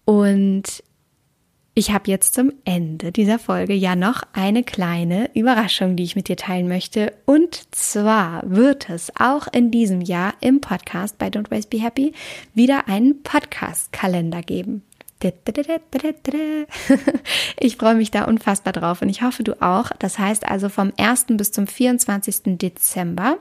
und 0.06 0.84
ich 1.80 1.92
habe 1.92 2.12
jetzt 2.12 2.34
zum 2.34 2.52
Ende 2.66 3.14
dieser 3.14 3.40
Folge 3.40 3.74
ja 3.74 3.96
noch 3.96 4.24
eine 4.34 4.66
kleine 4.66 5.30
Überraschung, 5.34 5.96
die 5.96 6.04
ich 6.04 6.18
mit 6.18 6.28
dir 6.28 6.36
teilen 6.36 6.68
möchte. 6.68 7.14
Und 7.26 7.74
zwar 7.74 8.44
wird 8.46 8.90
es 8.90 9.14
auch 9.18 9.48
in 9.54 9.72
diesem 9.72 10.02
Jahr 10.02 10.34
im 10.42 10.60
Podcast 10.60 11.18
bei 11.18 11.30
Don't 11.30 11.50
Waste 11.52 11.70
Be 11.70 11.82
Happy 11.82 12.12
wieder 12.54 12.90
einen 12.90 13.24
Podcast-Kalender 13.24 14.42
geben. 14.42 14.84
Ich 17.60 17.76
freue 17.76 17.96
mich 17.96 18.10
da 18.10 18.24
unfassbar 18.24 18.74
drauf 18.74 19.02
und 19.02 19.10
ich 19.10 19.22
hoffe 19.22 19.44
du 19.44 19.62
auch. 19.62 19.92
Das 20.00 20.18
heißt 20.18 20.48
also 20.48 20.70
vom 20.70 20.94
1. 20.98 21.26
bis 21.30 21.52
zum 21.52 21.68
24. 21.68 22.58
Dezember 22.58 23.38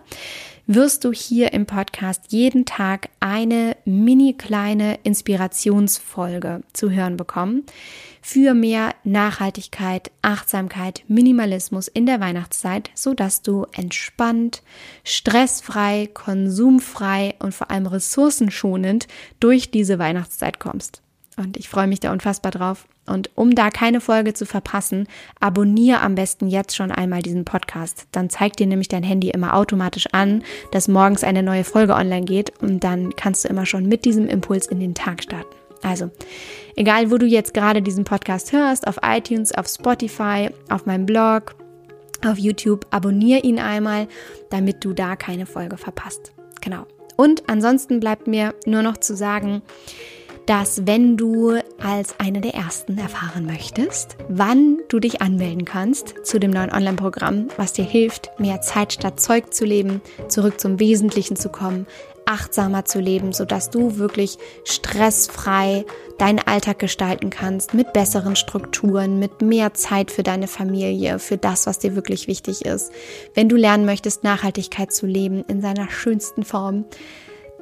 wirst 0.66 1.04
du 1.04 1.12
hier 1.12 1.52
im 1.52 1.66
Podcast 1.66 2.24
jeden 2.28 2.66
Tag 2.66 3.08
eine 3.20 3.76
mini 3.84 4.34
kleine 4.34 4.98
Inspirationsfolge 5.02 6.62
zu 6.72 6.90
hören 6.90 7.16
bekommen 7.16 7.64
für 8.20 8.52
mehr 8.52 8.94
Nachhaltigkeit, 9.04 10.10
Achtsamkeit, 10.20 11.04
Minimalismus 11.08 11.88
in 11.88 12.04
der 12.04 12.20
Weihnachtszeit, 12.20 12.90
so 12.94 13.14
dass 13.14 13.40
du 13.40 13.66
entspannt, 13.72 14.62
stressfrei, 15.04 16.10
konsumfrei 16.12 17.36
und 17.38 17.54
vor 17.54 17.70
allem 17.70 17.86
ressourcenschonend 17.86 19.06
durch 19.40 19.70
diese 19.70 19.98
Weihnachtszeit 19.98 20.58
kommst. 20.58 21.02
Und 21.38 21.56
ich 21.56 21.68
freue 21.68 21.86
mich 21.86 22.00
da 22.00 22.12
unfassbar 22.12 22.50
drauf. 22.50 22.86
Und 23.06 23.30
um 23.36 23.54
da 23.54 23.70
keine 23.70 24.00
Folge 24.00 24.34
zu 24.34 24.44
verpassen, 24.44 25.06
abonniere 25.38 26.00
am 26.00 26.16
besten 26.16 26.48
jetzt 26.48 26.74
schon 26.74 26.90
einmal 26.90 27.22
diesen 27.22 27.44
Podcast. 27.44 28.08
Dann 28.10 28.28
zeigt 28.28 28.58
dir 28.58 28.66
nämlich 28.66 28.88
dein 28.88 29.04
Handy 29.04 29.30
immer 29.30 29.54
automatisch 29.54 30.08
an, 30.12 30.42
dass 30.72 30.88
morgens 30.88 31.22
eine 31.22 31.44
neue 31.44 31.64
Folge 31.64 31.94
online 31.94 32.26
geht 32.26 32.60
und 32.60 32.82
dann 32.82 33.14
kannst 33.14 33.44
du 33.44 33.48
immer 33.48 33.66
schon 33.66 33.86
mit 33.86 34.04
diesem 34.04 34.26
Impuls 34.26 34.66
in 34.66 34.80
den 34.80 34.94
Tag 34.94 35.22
starten. 35.22 35.54
Also, 35.82 36.10
egal 36.74 37.12
wo 37.12 37.18
du 37.18 37.26
jetzt 37.26 37.54
gerade 37.54 37.82
diesen 37.82 38.02
Podcast 38.02 38.52
hörst, 38.52 38.88
auf 38.88 38.98
iTunes, 39.02 39.52
auf 39.52 39.68
Spotify, 39.68 40.50
auf 40.68 40.86
meinem 40.86 41.06
Blog, 41.06 41.54
auf 42.26 42.36
YouTube, 42.36 42.84
abonniere 42.90 43.40
ihn 43.40 43.60
einmal, 43.60 44.08
damit 44.50 44.84
du 44.84 44.92
da 44.92 45.14
keine 45.14 45.46
Folge 45.46 45.76
verpasst. 45.76 46.32
Genau. 46.60 46.84
Und 47.16 47.48
ansonsten 47.48 48.00
bleibt 48.00 48.26
mir 48.26 48.54
nur 48.66 48.82
noch 48.82 48.96
zu 48.96 49.14
sagen, 49.14 49.62
dass 50.48 50.86
wenn 50.86 51.18
du 51.18 51.58
als 51.78 52.14
eine 52.18 52.40
der 52.40 52.54
ersten 52.54 52.96
erfahren 52.96 53.44
möchtest, 53.44 54.16
wann 54.30 54.78
du 54.88 54.98
dich 54.98 55.20
anmelden 55.20 55.66
kannst 55.66 56.14
zu 56.24 56.40
dem 56.40 56.50
neuen 56.50 56.72
Online-Programm, 56.72 57.48
was 57.58 57.74
dir 57.74 57.84
hilft, 57.84 58.30
mehr 58.38 58.62
Zeit 58.62 58.94
statt 58.94 59.20
Zeug 59.20 59.52
zu 59.52 59.66
leben, 59.66 60.00
zurück 60.28 60.58
zum 60.58 60.80
Wesentlichen 60.80 61.36
zu 61.36 61.50
kommen, 61.50 61.86
achtsamer 62.24 62.86
zu 62.86 62.98
leben, 62.98 63.34
sodass 63.34 63.68
du 63.68 63.98
wirklich 63.98 64.38
stressfrei 64.64 65.84
deinen 66.16 66.38
Alltag 66.38 66.78
gestalten 66.78 67.28
kannst, 67.28 67.74
mit 67.74 67.92
besseren 67.92 68.34
Strukturen, 68.34 69.18
mit 69.18 69.42
mehr 69.42 69.74
Zeit 69.74 70.10
für 70.10 70.22
deine 70.22 70.48
Familie, 70.48 71.18
für 71.18 71.36
das, 71.36 71.66
was 71.66 71.78
dir 71.78 71.94
wirklich 71.94 72.26
wichtig 72.26 72.64
ist. 72.64 72.90
Wenn 73.34 73.50
du 73.50 73.56
lernen 73.56 73.84
möchtest, 73.84 74.24
Nachhaltigkeit 74.24 74.94
zu 74.94 75.04
leben 75.04 75.44
in 75.46 75.60
seiner 75.60 75.90
schönsten 75.90 76.42
Form, 76.42 76.86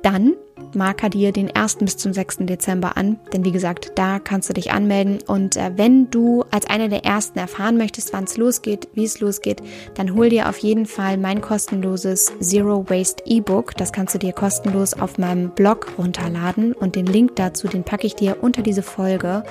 dann 0.03 0.35
marker 0.74 1.08
dir 1.08 1.32
den 1.32 1.54
1. 1.54 1.76
bis 1.76 1.96
zum 1.96 2.12
6. 2.12 2.38
Dezember 2.40 2.96
an, 2.96 3.18
denn 3.32 3.44
wie 3.44 3.52
gesagt, 3.52 3.92
da 3.96 4.18
kannst 4.18 4.48
du 4.48 4.54
dich 4.54 4.72
anmelden 4.72 5.18
und 5.26 5.56
äh, 5.56 5.72
wenn 5.76 6.10
du 6.10 6.44
als 6.50 6.66
einer 6.66 6.88
der 6.88 7.04
ersten 7.04 7.38
erfahren 7.38 7.76
möchtest, 7.76 8.12
wann 8.12 8.24
es 8.24 8.36
losgeht, 8.36 8.88
wie 8.94 9.04
es 9.04 9.20
losgeht, 9.20 9.62
dann 9.94 10.14
hol 10.14 10.28
dir 10.28 10.48
auf 10.48 10.58
jeden 10.58 10.86
Fall 10.86 11.16
mein 11.18 11.40
kostenloses 11.40 12.32
Zero 12.40 12.88
Waste 12.88 13.24
E-Book. 13.26 13.74
Das 13.76 13.92
kannst 13.92 14.14
du 14.14 14.18
dir 14.18 14.32
kostenlos 14.32 14.94
auf 14.94 15.18
meinem 15.18 15.50
Blog 15.50 15.88
runterladen 15.98 16.72
und 16.72 16.96
den 16.96 17.06
Link 17.06 17.36
dazu, 17.36 17.68
den 17.68 17.84
packe 17.84 18.06
ich 18.06 18.14
dir 18.14 18.38
unter 18.42 18.62
diese 18.62 18.82
Folge 18.82 19.44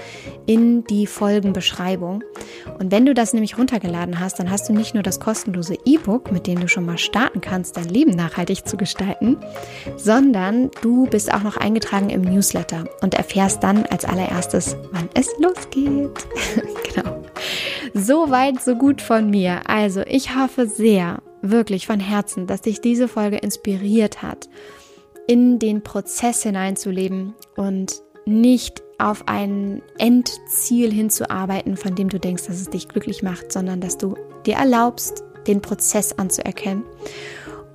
in 0.46 0.84
die 0.86 1.08
Folgenbeschreibung. 1.08 2.24
Und 2.80 2.92
wenn 2.92 3.06
du 3.06 3.14
das 3.14 3.34
nämlich 3.34 3.58
runtergeladen 3.58 4.20
hast, 4.20 4.40
dann 4.40 4.50
hast 4.50 4.70
du 4.70 4.74
nicht 4.74 4.94
nur 4.94 5.04
das 5.04 5.20
kostenlose 5.20 5.76
E-Book, 5.86 6.32
mit 6.32 6.48
dem 6.48 6.60
du 6.60 6.68
schon 6.68 6.86
mal 6.86 6.98
starten 6.98 7.42
kannst, 7.42 7.78
dein 7.78 7.90
Leben 7.90 8.12
nachhaltig 8.12 8.68
zu 8.68 8.78
gestalten, 8.78 9.38
sondern 9.98 10.72
bist 11.04 11.34
auch 11.34 11.44
noch 11.44 11.58
eingetragen 11.58 12.10
im 12.10 12.22
Newsletter 12.22 12.86
und 13.02 13.14
erfährst 13.14 13.62
dann 13.64 13.86
als 13.86 14.06
allererstes, 14.06 14.78
wann 14.92 15.10
es 15.14 15.30
losgeht. 15.40 16.26
genau. 16.96 17.22
So 17.94 18.32
weit, 18.32 18.62
so 18.64 18.76
gut 18.76 19.02
von 19.02 19.30
mir. 19.30 19.62
Also, 19.68 20.02
ich 20.08 20.36
hoffe 20.36 20.68
sehr, 20.68 21.22
wirklich 21.42 21.86
von 21.88 22.00
Herzen, 22.00 22.48
dass 22.48 22.62
dich 22.62 22.82
diese 22.82 23.08
Folge 23.08 23.38
inspiriert 23.38 24.22
hat, 24.22 24.50
in 25.28 25.60
den 25.60 25.84
Prozess 25.84 26.44
hineinzuleben 26.44 27.36
und 27.56 28.02
nicht 28.26 28.82
auf 28.98 29.28
ein 29.28 29.82
Endziel 29.98 30.92
hinzuarbeiten, 30.92 31.78
von 31.78 31.96
dem 31.96 32.10
du 32.10 32.20
denkst, 32.20 32.48
dass 32.48 32.62
es 32.62 32.70
dich 32.70 32.88
glücklich 32.88 33.22
macht, 33.22 33.52
sondern 33.52 33.82
dass 33.82 33.98
du 33.98 34.16
dir 34.46 34.56
erlaubst, 34.56 35.24
den 35.48 35.62
Prozess 35.62 36.14
anzuerkennen 36.14 36.84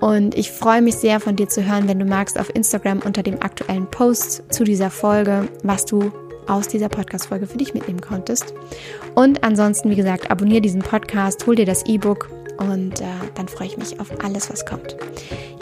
und 0.01 0.35
ich 0.37 0.51
freue 0.51 0.83
mich 0.83 0.97
sehr 0.97 1.21
von 1.21 1.37
dir 1.37 1.49
zu 1.49 1.65
hören, 1.65 1.87
wenn 1.89 1.99
du 1.99 2.05
magst, 2.05 2.39
auf 2.39 2.55
Instagram 2.55 3.01
unter 3.01 3.23
dem 3.23 3.43
aktuellen 3.43 3.87
Post 3.87 4.43
zu 4.53 4.65
dieser 4.65 4.91
Folge, 4.91 5.49
was 5.63 5.85
du 5.85 6.11
aus 6.47 6.69
dieser 6.69 6.89
Podcast-Folge 6.89 7.47
für 7.47 7.59
dich 7.59 7.75
mitnehmen 7.75 8.01
konntest. 8.01 8.55
Und 9.15 9.45
ansonsten, 9.45 9.91
wie 9.91 9.97
gesagt, 9.97 10.31
abonniere 10.31 10.63
diesen 10.63 10.83
Podcast, 10.83 11.47
hol 11.47 11.55
dir 11.55 11.67
das 11.67 11.85
E-Book 11.87 12.29
und 12.59 13.01
äh, 13.01 13.05
dann 13.35 13.47
freue 13.47 13.69
ich 13.69 13.77
mich 13.77 14.01
auf 14.01 14.09
alles, 14.25 14.51
was 14.51 14.67
kommt. 14.67 14.97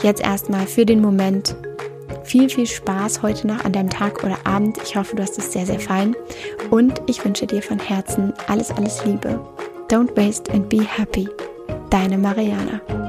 Jetzt 0.03 0.23
erstmal 0.23 0.67
für 0.67 0.87
den 0.87 1.01
Moment 1.01 1.57
viel, 2.25 2.49
viel 2.49 2.67
Spaß 2.67 3.23
heute 3.23 3.47
noch 3.47 3.65
an 3.65 3.73
deinem 3.73 3.91
Tag 3.91 4.23
oder 4.23 4.39
Abend. 4.45 4.79
Ich 4.85 4.97
hoffe, 4.97 5.17
du 5.17 5.23
hast 5.23 5.39
es 5.39 5.53
sehr, 5.53 5.67
sehr 5.67 5.81
fein. 5.81 6.15
Und 6.71 7.03
ich 7.07 7.25
wünsche 7.25 7.47
dir 7.47 7.63
von 7.63 7.79
Herzen 7.79 8.33
alles, 8.47 8.71
alles 8.71 9.05
Liebe. 9.05 9.41
Don't 9.89 10.17
waste 10.17 10.53
and 10.53 10.69
be 10.69 10.83
happy. 10.83 11.29
Deine 11.91 12.19
Mariana. 12.19 13.08